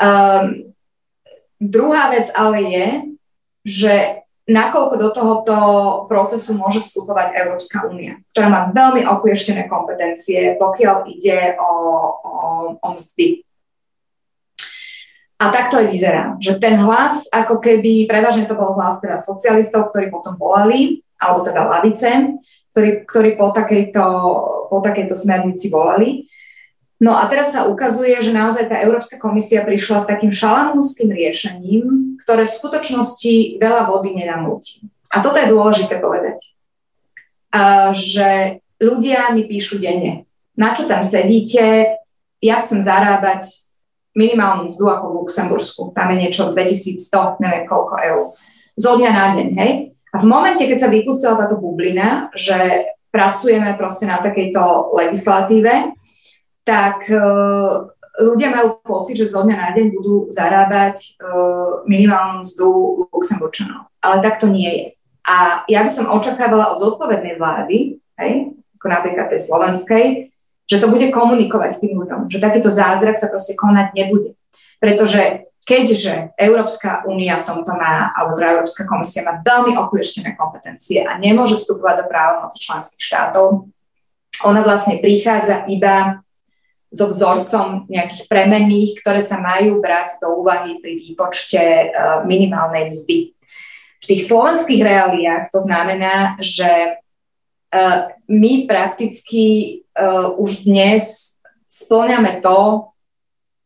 [0.01, 0.73] Um,
[1.61, 2.87] druhá vec ale je,
[3.63, 3.93] že
[4.47, 5.55] nakoľko do tohoto
[6.07, 11.71] procesu môže vstupovať Európska únia, ktorá má veľmi oklieštené kompetencie, pokiaľ ide o,
[12.15, 12.35] o,
[12.79, 13.43] o mzdy.
[15.37, 19.21] A tak to aj vyzerá, že ten hlas, ako keby, prevažne to bol hlas teda
[19.21, 22.41] socialistov, ktorí potom volali, alebo teda lavice,
[22.73, 24.05] ktorí, ktorí po, takejto,
[24.71, 26.25] po takejto smernici volali,
[26.97, 32.17] No a teraz sa ukazuje, že naozaj tá Európska komisia prišla s takým šalamúnským riešením,
[32.25, 34.89] ktoré v skutočnosti veľa vody nenamúti.
[35.13, 36.57] A toto je dôležité povedať.
[37.53, 40.25] A, že ľudia mi píšu denne,
[40.57, 42.01] na čo tam sedíte,
[42.41, 43.69] ja chcem zarábať
[44.17, 48.21] minimálnu mzdu ako v Luxembursku, tam je niečo 2100, neviem koľko eur,
[48.73, 49.71] zo dňa na deň, hej?
[50.13, 55.96] A v momente, keď sa vypustila táto bublina, že pracujeme proste na takejto legislatíve,
[56.67, 57.87] tak uh,
[58.19, 62.67] ľudia majú pocit, že zo dňa na deň budú zarábať uh, minimálnu mzdu
[63.07, 63.87] Luxemburčanov.
[64.03, 64.85] Ale tak to nie je.
[65.23, 68.33] A ja by som očakávala od zodpovednej vlády, hej,
[68.79, 70.05] ako napríklad tej slovenskej,
[70.67, 74.35] že to bude komunikovať tým ľuďom, že takýto zázrak sa proste konať nebude.
[74.83, 81.03] Pretože keďže Európska únia v tomto má, alebo teda Európska komisia má veľmi oklieštené kompetencie
[81.03, 83.67] a nemôže vstupovať do právomoci členských štátov,
[84.47, 86.23] ona vlastne prichádza iba
[86.87, 91.87] so vzorcom nejakých premenných, ktoré sa majú brať do úvahy pri výpočte e,
[92.23, 93.35] minimálnej mzdy.
[93.97, 96.91] V tých slovenských reáliách to znamená, že e,
[98.31, 99.69] my prakticky e,
[100.39, 101.35] už dnes
[101.67, 102.87] splňame to,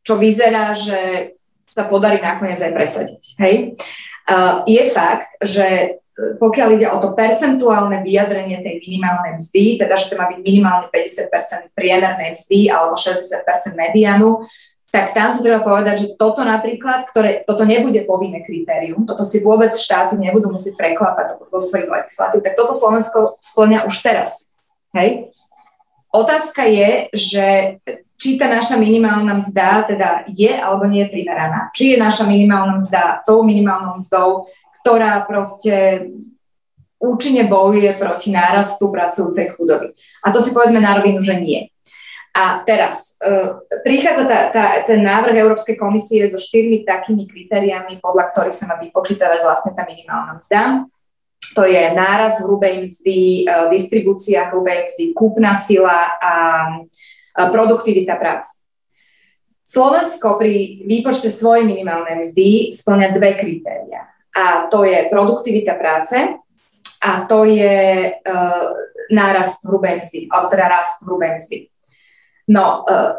[0.02, 1.32] čo vyzerá, že
[1.70, 3.24] sa podarí nakoniec aj presadiť.
[3.38, 3.56] Hej?
[4.66, 10.20] Je fakt, že pokiaľ ide o to percentuálne vyjadrenie tej minimálnej mzdy, teda že to
[10.20, 14.44] má byť minimálne 50% priemernej mzdy alebo 60% medianu,
[14.92, 19.40] tak tam si treba povedať, že toto napríklad, ktoré, toto nebude povinné kritérium, toto si
[19.40, 24.52] vôbec štáty nebudú musieť preklapať do svojich legislatív, tak toto Slovensko splňa už teraz.
[24.92, 25.32] Hej?
[26.12, 27.48] Otázka je, že
[28.20, 31.72] či tá naša minimálna mzda teda je alebo nie je primeraná.
[31.74, 36.10] Či je naša minimálna mzda tou minimálnou mzdou, ktorá proste
[37.02, 39.98] účinne bojuje proti nárastu pracujúcej chudoby.
[40.22, 41.74] A to si povedzme na rovinu, že nie.
[42.32, 48.32] A teraz uh, prichádza tá, tá, ten návrh Európskej komisie so štyrmi takými kritériami, podľa
[48.32, 50.88] ktorých sa má vypočítavať vlastne tá minimálna mzda.
[51.60, 56.34] To je náraz hrubej mzdy, uh, distribúcia hrubej mzdy, kúpna sila a
[56.72, 58.64] uh, produktivita práce.
[59.68, 66.16] Slovensko pri výpočte svojej minimálnej mzdy splňa dve kritéria a to je produktivita práce
[67.02, 68.72] a to je uh,
[69.12, 71.58] nárast hrubej mzdy, alebo teda rast hrubej mzdy.
[72.48, 73.18] No, uh,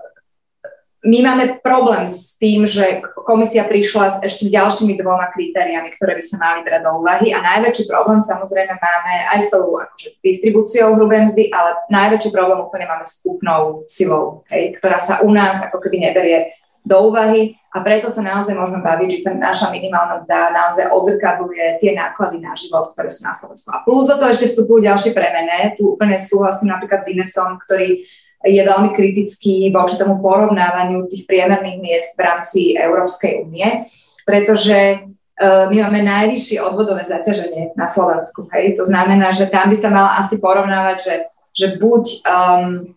[1.03, 6.23] my máme problém s tým, že komisia prišla s ešte ďalšími dvoma kritériami, ktoré by
[6.23, 10.95] sa mali brať do úvahy a najväčší problém samozrejme máme aj s tou akože, distribúciou
[10.95, 15.59] hrubej mzdy, ale najväčší problém úplne máme s kúpnou silou, hej, ktorá sa u nás
[15.59, 20.21] ako keby neberie do úvahy a preto sa naozaj môžeme baviť, že tá naša minimálna
[20.21, 23.71] mzda naozaj odrkadluje tie náklady na život, ktoré sú na Slovensku.
[23.73, 25.73] A plus do toho ešte vstupujú ďalšie premené.
[25.79, 28.05] Tu úplne súhlasím napríklad s Inesom, ktorý
[28.43, 33.87] je veľmi kritický voči tomu porovnávaniu tých priemerných miest v rámci Európskej únie,
[34.27, 38.51] pretože uh, my máme najvyššie odvodové zaťaženie na Slovensku.
[38.51, 38.75] Hej?
[38.77, 41.15] To znamená, že tam by sa mala asi porovnávať, že,
[41.55, 42.93] že buď um,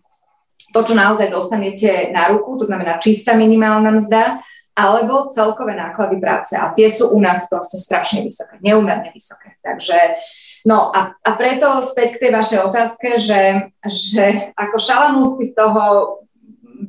[0.76, 4.44] to, čo naozaj dostanete na ruku, to znamená čistá minimálna mzda,
[4.76, 6.52] alebo celkové náklady práce.
[6.52, 9.56] A tie sú u nás proste strašne vysoké, neumerne vysoké.
[9.64, 10.20] Takže
[10.66, 15.82] No a, a preto späť k tej vašej otázke, že, že ako šalamúsky z toho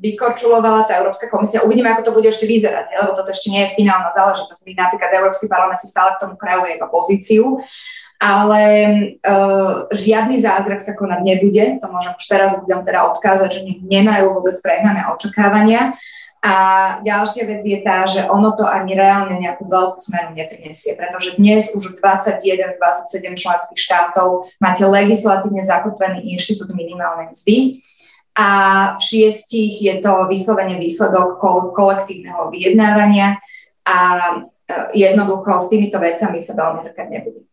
[0.02, 1.62] vykorčulovala tá Európska komisia.
[1.62, 4.66] Uvidíme, ako to bude ešte vyzerať, lebo toto ešte nie je finálna záležitosť.
[4.66, 7.62] Napríklad Európsky parlament si stále k tomu krajuje iba pozíciu
[8.18, 8.64] ale
[9.22, 11.66] uh, žiadny zázrak sa konať nebude.
[11.82, 15.94] To môžem už teraz ľuďom teda odkázať, že nemajú vôbec prehnané očakávania.
[16.42, 16.54] A
[17.02, 21.74] ďalšia vec je tá, že ono to ani reálne nejakú veľkú zmenu neprinesie, pretože dnes
[21.74, 22.40] už 21
[22.72, 27.82] z 27 členských štátov máte legislatívne zakotvený inštitút minimálnej mzdy
[28.38, 28.50] a
[28.94, 31.42] v šiestich je to vyslovene výsledok
[31.74, 33.42] kolektívneho vyjednávania
[33.82, 34.34] a e,
[34.94, 37.47] jednoducho s týmito vecami sa veľmi hrkať nebude.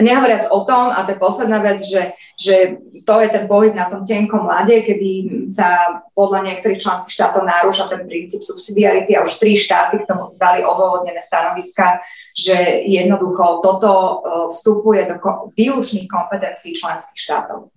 [0.00, 3.88] Nehovoriac o tom, a to je posledná vec, že, že to je ten pohyb na
[3.92, 9.36] tom tenkom lade, kedy sa podľa niektorých členských štátov narúša ten princíp subsidiarity a už
[9.36, 12.00] tri štáty k tomu dali odôvodnené stanoviska,
[12.32, 14.12] že jednoducho toto e,
[14.52, 15.14] vstupuje do
[15.52, 17.68] výlučných kompetencií členských štátov.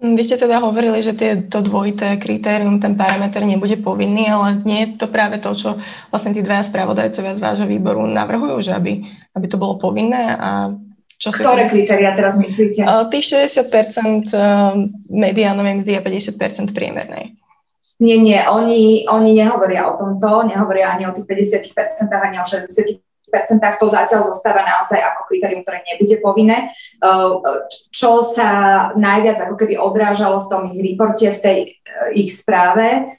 [0.00, 4.88] Vy ste teda hovorili, že tie, to dvojité kritérium, ten parameter nebude povinný, ale nie
[4.88, 5.76] je to práve to, čo
[6.08, 9.04] vlastne tí dvaja spravodajcovia z vášho výboru navrhujú, že aby,
[9.36, 10.72] aby to bolo povinné a
[11.20, 11.76] čo Ktoré si...
[11.76, 12.88] kritéria teraz myslíte?
[12.88, 14.72] Uh, tých 60% uh,
[15.12, 17.36] mediánovej mzdy a 50% priemernej.
[18.00, 23.04] Nie, nie, oni, oni nehovoria o tomto, nehovoria ani o tých 50%, ani o 60%
[23.76, 26.72] to zatiaľ zostáva naozaj ako kritérium, ktoré nebude povinné.
[27.92, 28.48] Čo sa
[28.96, 31.58] najviac ako keby odrážalo v tom ich reporte, v tej
[32.16, 33.14] ich správe,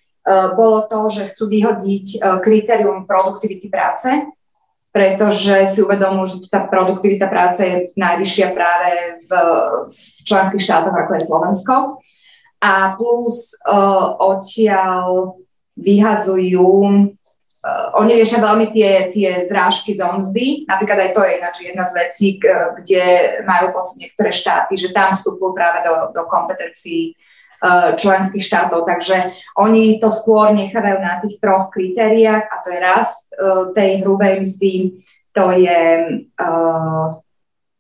[0.58, 4.10] bolo to, že chcú vyhodiť kritérium produktivity práce,
[4.92, 8.92] pretože si uvedomujú, že tá produktivita práce je najvyššia práve
[9.24, 9.30] v,
[9.88, 11.76] v členských štátoch, ako je Slovensko.
[12.62, 15.40] A plus uh, odtiaľ
[15.80, 21.56] vyhadzujú, uh, oni riešia veľmi tie, tie zrážky z omzdy, napríklad aj to je ináč
[21.64, 22.28] jedna z vecí,
[22.78, 23.04] kde
[23.48, 27.31] majú pocit niektoré štáty, že tam vstupujú práve do, do kompetencií Eh,
[27.96, 28.90] členských štátov.
[28.90, 33.92] Takže oni to skôr nechávajú na tých troch kritériách a to je rast eh, tej
[34.02, 34.74] hrubej mzdy,
[35.32, 35.82] to je
[36.26, 37.06] eh,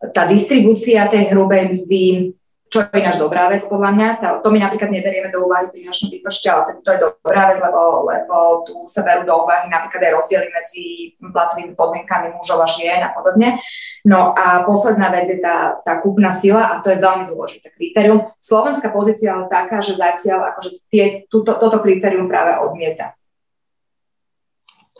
[0.01, 2.33] tá distribúcia tej hrubej mzdy,
[2.71, 4.07] čo je ináč dobrá vec podľa mňa.
[4.23, 7.51] To, to my napríklad neberieme do úvahy pri našom výpočte, ale to, to je dobrá
[7.51, 10.83] vec, lebo, lebo tu sa berú do úvahy napríklad aj rozdiely medzi
[11.19, 13.59] platovými podmienkami mužov a žien a podobne.
[14.07, 18.23] No a posledná vec je tá, tá kúpna sila a to je veľmi dôležité kritérium.
[18.39, 23.19] Slovenská pozícia je taká, že zatiaľ akože tie, túto, toto kritérium práve odmieta.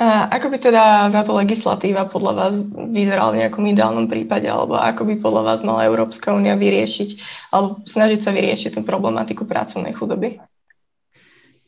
[0.01, 2.53] A ako by teda táto legislatíva podľa vás
[2.89, 7.09] vyzerala v nejakom ideálnom prípade, alebo ako by podľa vás mala Európska únia vyriešiť,
[7.53, 10.41] alebo snažiť sa vyriešiť tú problematiku pracovnej chudoby?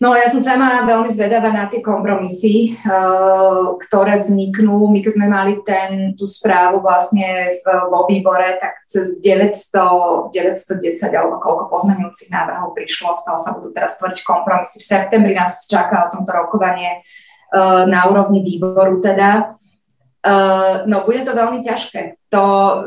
[0.01, 4.89] No ja som sama veľmi zvedavá na tie kompromisy, uh, ktoré vzniknú.
[4.89, 11.07] My keď sme mali ten, tú správu vlastne v, vo výbore, tak cez 900, 910
[11.13, 14.81] alebo koľko pozmenujúcich návrhov prišlo, z toho sa budú teraz tvoriť kompromisy.
[14.81, 17.05] V septembri nás čaká o tomto rokovanie
[17.85, 19.53] na úrovni výboru teda.
[20.23, 22.15] Uh, no bude to veľmi ťažké.
[22.31, 22.43] To,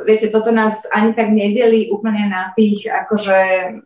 [0.08, 3.76] viete, toto nás ani tak nedeli úplne na tých akože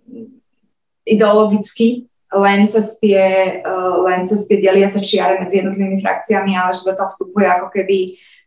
[1.02, 6.86] ideologicky, len cez tie, uh, len cez tie deliace čiare medzi jednotlivými frakciami, ale že
[6.86, 7.98] do toho vstupuje ako keby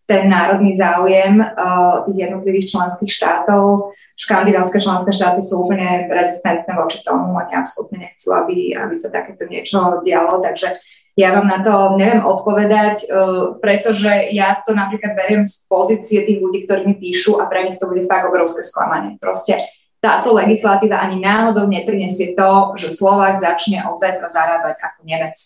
[0.08, 3.92] ten národný záujem uh, tých jednotlivých členských štátov.
[4.16, 9.44] Škandinávské členské štáty sú úplne rezistentné voči tomu, oni absolútne nechcú, aby, aby sa takéto
[9.52, 10.80] niečo dialo, takže
[11.14, 16.42] ja vám na to neviem odpovedať, uh, pretože ja to napríklad beriem z pozície tých
[16.42, 19.22] ľudí, ktorí mi píšu a pre nich to bude fakt obrovské sklamanie.
[19.22, 19.70] Proste
[20.04, 25.38] táto legislatíva ani náhodou neprinesie to, že Slovák začne od zajtra zarábať ako Nemec.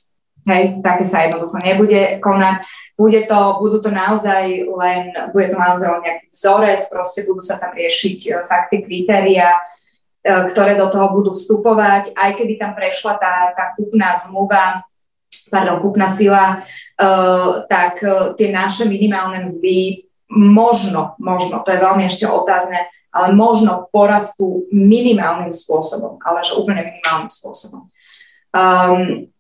[0.48, 2.64] Hej, také sa jednoducho nebude konať.
[2.96, 7.60] Bude to, budú to naozaj len, bude to naozaj len nejaký vzorec, proste budú sa
[7.60, 9.60] tam riešiť e, fakty, kritéria,
[10.24, 14.88] e, ktoré do toho budú vstupovať, aj keby tam prešla tá, tá kúpna zmluva,
[15.48, 22.04] pardon, kúpna sila, uh, tak uh, tie naše minimálne mzdy možno, možno, to je veľmi
[22.04, 27.88] ešte otázne, ale možno porastú minimálnym spôsobom, ale že úplne minimálnym spôsobom.
[28.52, 29.32] Um,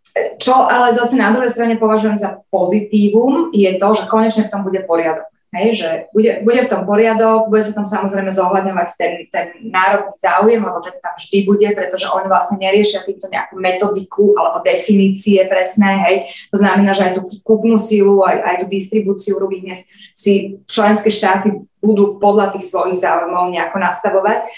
[0.42, 4.66] čo ale zase na druhej strane považujem za pozitívum, je to, že konečne v tom
[4.66, 5.30] bude poriadok.
[5.58, 10.14] Hej, že bude, bude v tom poriadok, bude sa tam samozrejme zohľadňovať ten, ten národný
[10.14, 15.42] záujem, lebo ten tam vždy bude, pretože oni vlastne neriešia týmto nejakú metodiku alebo definície
[15.50, 15.92] presné.
[16.06, 16.16] Hej.
[16.54, 21.10] To znamená, že aj tú kúpnu sílu, aj, aj tú distribúciu rubých miest si členské
[21.10, 24.50] štáty budú podľa tých svojich záujmov nejako nastavovať.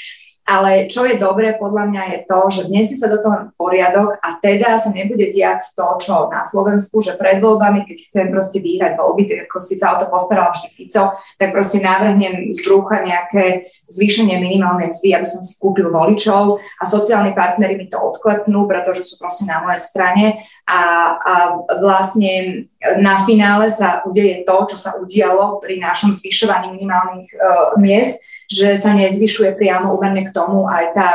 [0.50, 4.42] Ale čo je dobré podľa mňa je to, že vniesie sa do toho poriadok a
[4.42, 8.98] teda sa nebude diať to, čo na Slovensku, že pred voľbami, keď chcem proste vyhrať
[8.98, 13.06] voľby, tak ako si sa o to postaral vždy Fico, tak proste navrhnem z brúcha
[13.06, 18.66] nejaké zvýšenie minimálnej mzdy, aby som si kúpil voličov a sociálni partnery mi to odklepnú,
[18.66, 20.42] pretože sú proste na mojej strane.
[20.66, 20.82] A,
[21.14, 21.34] a
[21.78, 22.66] vlastne
[22.98, 28.18] na finále sa udeje to, čo sa udialo pri našom zvyšovaní minimálnych uh, miest,
[28.50, 31.10] že sa nezvyšuje priamo úmerne k tomu aj tá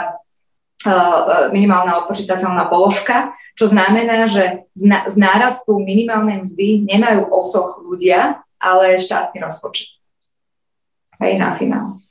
[0.87, 8.97] uh, minimálna odpočítateľná položka, čo znamená, že z, nárastu minimálnej mzdy nemajú osoch ľudia, ale
[8.97, 9.99] štátny rozpočet.
[11.19, 12.05] Hej, na finál.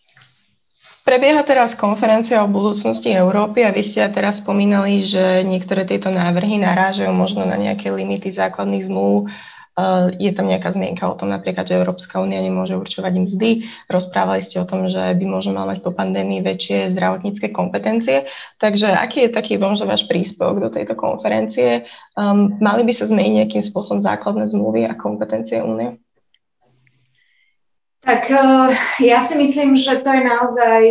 [1.03, 6.63] Prebieha teraz konferencia o budúcnosti Európy a vy ste teraz spomínali, že niektoré tieto návrhy
[6.63, 9.27] narážajú možno na nejaké limity základných zmluv
[10.21, 13.49] je tam nejaká zmienka o tom napríklad, že Európska únia nemôže určovať im mzdy.
[13.89, 18.29] Rozprávali ste o tom, že by možno mať po pandémii väčšie zdravotnícke kompetencie.
[18.61, 21.89] Takže aký je taký možno váš príspevok do tejto konferencie?
[22.13, 25.97] Um, mali by sa zmeniť nejakým spôsobom základné zmluvy a kompetencie únie?
[28.05, 28.69] Tak uh,
[29.01, 30.81] ja si myslím, že to je naozaj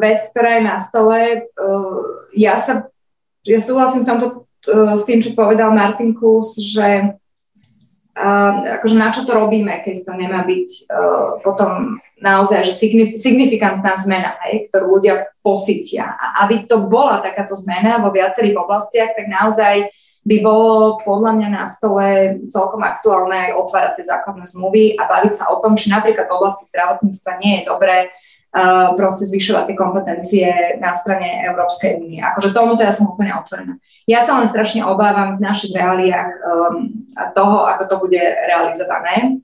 [0.00, 1.20] vec, ktorá je na stole.
[1.60, 2.88] Uh, ja sa
[3.44, 4.48] ja súhlasím tomto
[4.96, 7.14] s tým, čo povedal Martin Kus, že
[8.18, 12.74] akože na čo to robíme, keď to nemá byť uh, potom naozaj že
[13.14, 16.18] signifikantná zmena, hej, ktorú ľudia pocítia.
[16.18, 19.86] A aby to bola takáto zmena vo viacerých oblastiach, tak naozaj
[20.28, 25.34] by bolo podľa mňa na stole celkom aktuálne aj otvárať tie základné zmluvy a baviť
[25.38, 28.12] sa o tom, či napríklad v oblasti zdravotníctva nie je dobré
[28.58, 30.48] uh, proste zvyšovať tie kompetencie
[30.82, 32.18] na strane Európskej únie.
[32.18, 33.78] Akože tomuto ja som úplne otvorená.
[34.10, 36.90] Ja sa len strašne obávam v našich reáliách um,
[37.38, 39.38] toho, ako to bude realizované.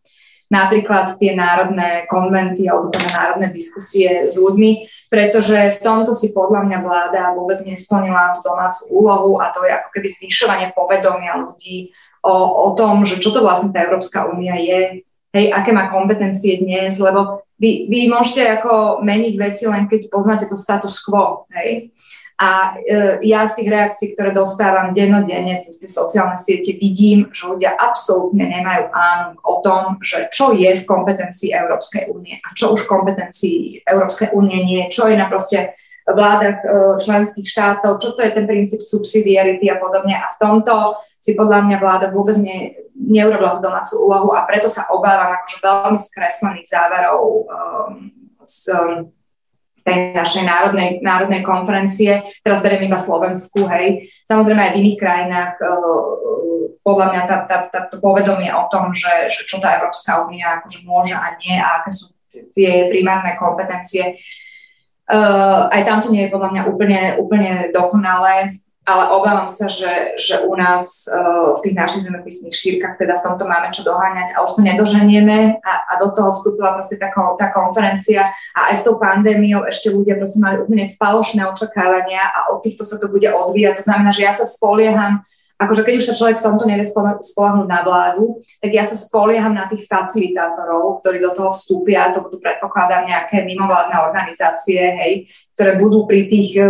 [0.53, 6.69] Napríklad tie národné konventy alebo teda národné diskusie s ľuďmi, pretože v tomto si podľa
[6.69, 11.97] mňa vláda vôbec nesplnila tú domácu úlohu a to je ako keby zvyšovanie povedomia ľudí
[12.21, 12.35] o,
[12.71, 15.03] o tom, že čo to vlastne tá Európska únia je,
[15.35, 20.47] hej, aké má kompetencie dnes, lebo vy, vy môžete ako meniť veci len keď poznáte
[20.47, 21.91] to status quo, hej.
[22.35, 27.47] A e, ja z tých reakcií, ktoré dostávam dennodenne cez tie sociálne siete, vidím, že
[27.47, 32.75] ľudia absolútne nemajú áno o tom, že čo je v kompetencii Európskej únie a čo
[32.75, 35.79] už v kompetencii Európskej únie nie, čo je na proste
[36.13, 36.67] vládach e,
[37.01, 40.13] členských štátov, čo to je ten princíp subsidiarity a podobne.
[40.21, 44.69] A v tomto si podľa mňa vláda vôbec ne, neurobila tú domácu úlohu a preto
[44.69, 48.13] sa obávam akože veľmi skreslených záverov um,
[48.45, 49.09] z um,
[49.81, 52.21] tej našej národnej, národnej konferencie.
[52.45, 54.05] Teraz beriem iba Slovensku, hej.
[54.29, 56.05] Samozrejme aj v iných krajinách uh,
[56.85, 60.61] podľa mňa tá, tá, tá, to povedomie o tom, že, že čo tá Európska únia
[60.61, 62.13] akože môže a nie a aké sú
[62.53, 64.44] tie primárne kompetencie, uh,
[65.69, 70.45] aj tam to nie je podľa mňa úplne, úplne dokonalé ale obávam sa, že, že
[70.45, 74.45] u nás uh, v tých našich zemepisných šírkach teda v tomto máme čo doháňať a
[74.45, 77.09] už to nedoženieme a, a do toho vstúpila proste tá,
[77.41, 82.53] tá konferencia a aj s tou pandémiou ešte ľudia proste mali úplne falošné očakávania a
[82.53, 83.81] od týchto sa to bude odvíjať.
[83.81, 85.25] To znamená, že ja sa spolieham
[85.55, 86.83] akože keď už sa človek v tomto nevie
[87.23, 92.27] spolahnúť na vládu, tak ja sa spolieham na tých facilitátorov, ktorí do toho vstúpia, to
[92.27, 95.13] budú predpokladám nejaké mimovládne organizácie, hej,
[95.55, 96.67] ktoré budú pri tých uh,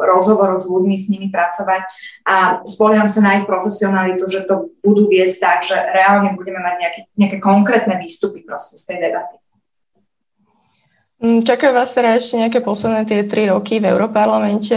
[0.00, 1.82] rozhovoroch s ľuďmi s nimi pracovať
[2.24, 6.74] a spolieham sa na ich profesionalitu, že to budú viesť tak, že reálne budeme mať
[6.80, 9.41] nejaké, nejaké konkrétne výstupy proste z tej debaty.
[11.22, 14.74] Mm, čakajú vás teda ešte nejaké posledné tie tri roky v Európarlamente,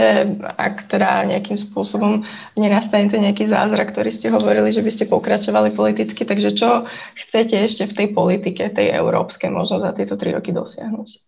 [0.54, 2.22] ak teda nejakým spôsobom
[2.54, 6.86] nenastane nejaký zázrak, ktorý ste hovorili, že by ste pokračovali politicky, takže čo
[7.18, 11.18] chcete ešte v tej politike, tej európskej možno za tieto tri roky dosiahnuť?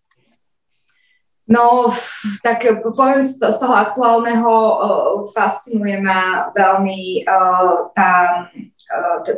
[1.51, 1.91] No,
[2.39, 4.51] tak poviem z toho aktuálneho,
[5.35, 7.27] fascinuje ma veľmi
[7.91, 8.11] tá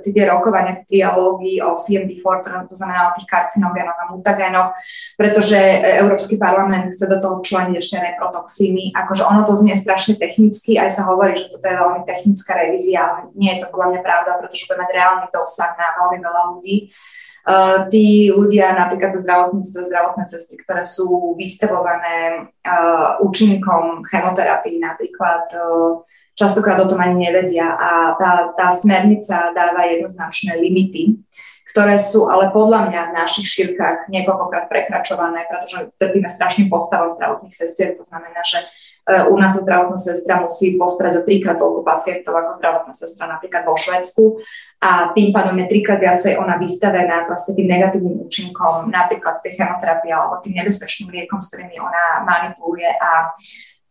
[0.03, 4.69] tie rokovania, tie dialógy o CMD4, to znamená o tých karcinogénoch a mutagénoch,
[5.17, 5.57] pretože
[5.97, 8.93] Európsky parlament chce do toho včleniť ešte reprotoxíny.
[8.93, 13.01] Akože ono to znie strašne technicky, aj sa hovorí, že toto je veľmi technická revízia,
[13.01, 16.41] ale nie je to podľa mňa pravda, pretože bude mať reálny dosah na veľmi veľa
[16.55, 16.77] ľudí.
[17.41, 25.49] Uh, tí ľudia, napríklad v zdravotníctve, zdravotné sestry, ktoré sú vystavované uh, účinkom chemoterapii, napríklad
[25.57, 26.05] uh,
[26.35, 31.19] častokrát o tom ani nevedia a tá, tá smernica dáva jednoznačné limity,
[31.71, 37.55] ktoré sú ale podľa mňa v našich šírkach niekoľkokrát prekračované, pretože trpíme strašným podstavom zdravotných
[37.55, 37.95] sestier.
[37.95, 42.35] To znamená, že e, u nás sa zdravotná sestra musí postarať o trikrát toľko pacientov
[42.35, 44.43] ako zdravotná sestra napríklad vo Švedsku
[44.83, 50.11] a tým pádom je trikrát viacej ona vystavená proste tým negatívnym účinkom, napríklad tej chemoterapie
[50.11, 53.31] alebo tým nebezpečným liekom, s ktorými ona manipuluje a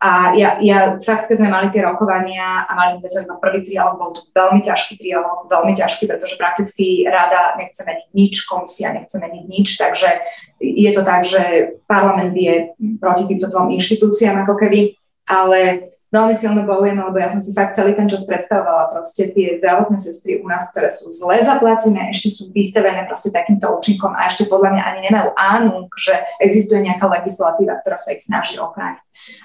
[0.01, 4.01] a ja, ja fakt, keď sme mali tie rokovania a mali sme zatiaľ prvý trialog,
[4.01, 9.21] bol to veľmi ťažký trialog, veľmi ťažký, pretože prakticky rada nechce meniť nič, komisia nechce
[9.21, 10.25] meniť nič, takže
[10.57, 14.97] je to tak, že parlament je proti týmto dvom inštitúciám ako keby,
[15.29, 19.63] ale veľmi silno bojujeme, lebo ja som si fakt celý ten čas predstavovala proste tie
[19.63, 24.27] zdravotné sestry u nás, ktoré sú zle zaplatené, ešte sú vystavené proste takýmto účinkom a
[24.27, 29.05] ešte podľa mňa ani nemajú ánu, že existuje nejaká legislatíva, ktorá sa ich snaží ochrániť.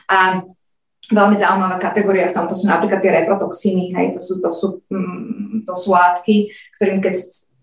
[0.09, 0.41] A
[1.13, 5.69] veľmi zaujímavá kategória v tomto sú napríklad tie reprotoxíny, hej, to sú, to sú, mm,
[5.69, 6.49] to sú látky,
[6.81, 7.13] ktorým keď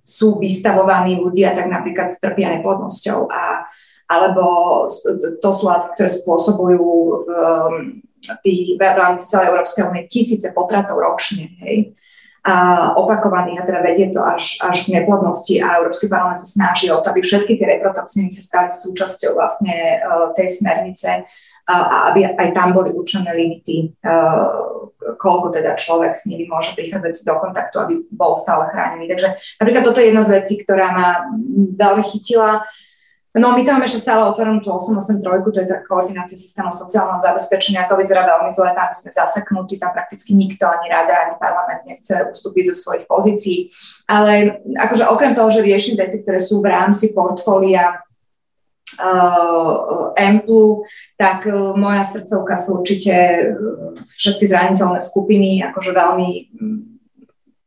[0.02, 3.66] sú vystavovaní ľudia, tak napríklad trpia neplodnosťou a
[4.12, 4.44] alebo
[5.40, 6.84] to sú látky, ktoré spôsobujú
[7.24, 7.28] v,
[8.42, 11.92] tých, v rámci celej Európskej únie tisíce potratov ročne, hej,
[12.42, 16.90] a opakovaných a teda vedie to až, až k neplodnosti a Európsky parlament sa snaží
[16.90, 21.22] o to, aby všetky tie reprotoxíny sa stali súčasťou vlastne uh, tej smernice
[21.62, 23.94] a aby aj tam boli určené limity,
[24.98, 29.06] koľko teda človek s nimi môže prichádzať do kontaktu, aby bol stále chránený.
[29.06, 31.08] Takže napríklad toto je jedna z vecí, ktorá ma
[31.78, 32.66] veľmi chytila.
[33.32, 37.16] No my tam máme ešte stále otvorenú tú 883, to je tá koordinácia systémov sociálneho
[37.16, 41.80] zabezpečenia, to vyzerá veľmi zle, tam sme zaseknutí, tam prakticky nikto, ani rada, ani parlament
[41.88, 43.72] nechce ustúpiť zo svojich pozícií.
[44.04, 48.04] Ale akože okrem toho, že riešim veci, ktoré sú v rámci portfólia
[49.00, 50.12] uh,
[51.16, 56.28] tak uh, moja srdcovka sú určite uh, všetky zraniteľné skupiny, akože veľmi
[56.60, 56.91] um,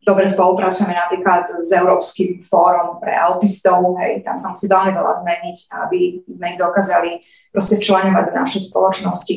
[0.06, 5.58] dobre spolupracujeme napríklad s Európskym fórom pre autistov, hej, tam sa musí veľmi veľa zmeniť,
[5.82, 6.00] aby
[6.30, 7.12] sme ich dokázali
[7.50, 9.36] proste včlenovať do našej spoločnosti.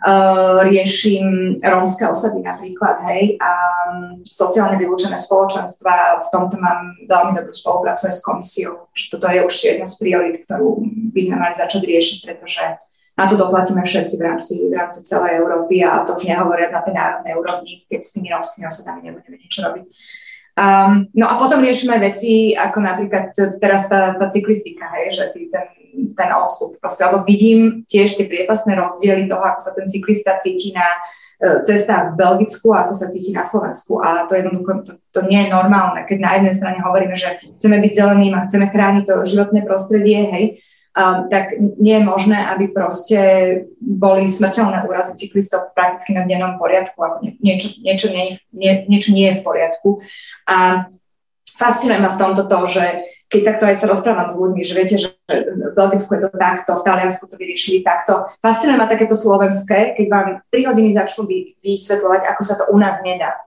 [0.00, 3.52] Uh, riešim rómske osady napríklad, hej, a
[4.24, 9.52] sociálne vylúčené spoločenstva, v tomto mám veľmi dobrú spoluprácu s komisiou, že toto je už
[9.60, 10.80] jedna z priorit, ktorú
[11.12, 12.64] by sme mali začať riešiť, pretože
[13.20, 16.80] na to doplatíme všetci v rámci, v rámci celej Európy a to už nehovoria na
[16.80, 19.84] tej národnej úrovni, keď s tými rómskymi osadami nebudeme niečo robiť.
[20.56, 25.52] Um, no a potom riešime veci ako napríklad teraz tá, tá cyklistika, hej, že tý,
[25.52, 25.68] ten
[26.16, 26.78] ten odstup.
[26.78, 31.64] Proste, lebo vidím tiež tie priepasné rozdiely toho, ako sa ten cyklista cíti na e,
[31.66, 33.98] cestách v Belgicku ako sa cíti na Slovensku.
[34.04, 37.80] A to jednoducho to, to nie je normálne, keď na jednej strane hovoríme, že chceme
[37.80, 40.44] byť zeleným a chceme chrániť to životné prostredie, hej,
[41.30, 43.20] tak nie je možné, aby proste
[43.80, 49.10] boli smrteľné úrazy cyklistov prakticky na dennom poriadku, ako nie, niečo, niečo, nie, nie, niečo
[49.14, 49.88] nie je v poriadku.
[50.50, 50.88] A
[51.54, 52.84] fascinuje ma v tomto to, že
[53.30, 56.74] keď takto aj sa rozprávam s ľuďmi, že viete, že v Belgicku je to takto,
[56.74, 58.26] v Taliansku to vyriešili takto.
[58.42, 62.76] Fascinuje ma takéto slovenské, keď vám 3 hodiny začnú vy, vysvetľovať, ako sa to u
[62.76, 63.38] nás nedá.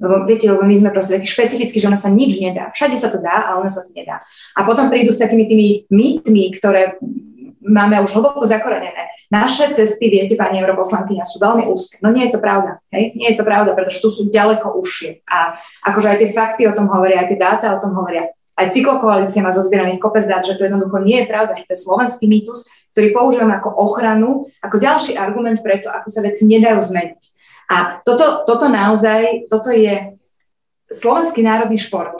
[0.00, 2.72] Lebo viete, lebo my sme proste takí špecificky, že ona sa nič nedá.
[2.72, 4.24] Všade sa to dá, ale ona sa to nedá.
[4.56, 6.96] A potom prídu s takými tými mýtmi, ktoré
[7.60, 9.12] máme už hlboko zakorenené.
[9.30, 12.02] Naše cesty, viete, pani europoslankyňa, sú veľmi úzke.
[12.02, 12.82] No nie je to pravda.
[12.90, 13.14] Hej?
[13.14, 15.22] Nie je to pravda, pretože tu sú ďaleko užšie.
[15.28, 15.54] A
[15.86, 18.32] akože aj tie fakty o tom hovoria, aj tie dáta o tom hovoria.
[18.58, 21.84] Aj cyklokoalícia má zozbieraných kopec dát, že to jednoducho nie je pravda, že to je
[21.86, 27.39] slovenský mýtus, ktorý používame ako ochranu, ako ďalší argument preto, ako sa veci nedajú zmeniť.
[27.70, 30.18] A toto, toto naozaj, toto je
[30.90, 32.18] slovenský národný šport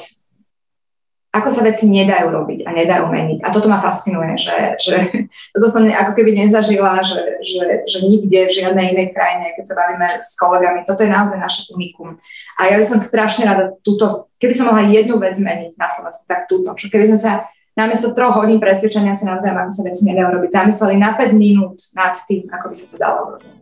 [1.31, 3.39] ako sa veci nedajú robiť a nedajú meniť.
[3.47, 4.95] A toto ma fascinuje, že, že
[5.55, 9.79] toto som ako keby nezažila, že, že, že nikde v žiadnej inej krajine, keď sa
[9.79, 12.19] bavíme s kolegami, toto je naozaj naše unikum.
[12.59, 16.27] A ja by som strašne rada túto, keby som mohla jednu vec zmeniť na Slovensku,
[16.27, 16.75] tak túto.
[16.75, 17.33] Že keby sme sa
[17.79, 21.79] namiesto troch hodín presvedčenia sa navzájom, ako sa veci nedajú robiť, zamysleli na 5 minút
[21.95, 23.60] nad tým, ako by sa to dalo robiť.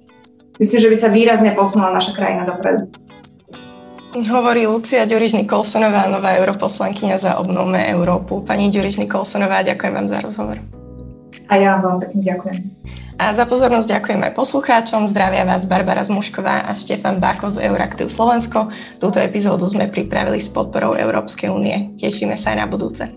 [0.59, 2.91] Myslím, že by sa výrazne posunula naša krajina dopredu.
[4.09, 8.43] Hovorí Lucia Ďuriš Nikolsonová, nová europoslankyňa za Obnovme Európu.
[8.43, 10.59] Pani Ďuriš Nikolsonová, ďakujem vám za rozhovor.
[11.47, 12.59] A ja vám pekne ďakujem.
[13.19, 15.11] A za pozornosť ďakujem aj poslucháčom.
[15.11, 18.71] Zdravia vás Barbara Zmušková a Štefan Báko z Euraktiv Slovensko.
[19.03, 21.99] Túto epizódu sme pripravili s podporou Európskej únie.
[21.99, 23.11] Tešíme sa aj na budúce.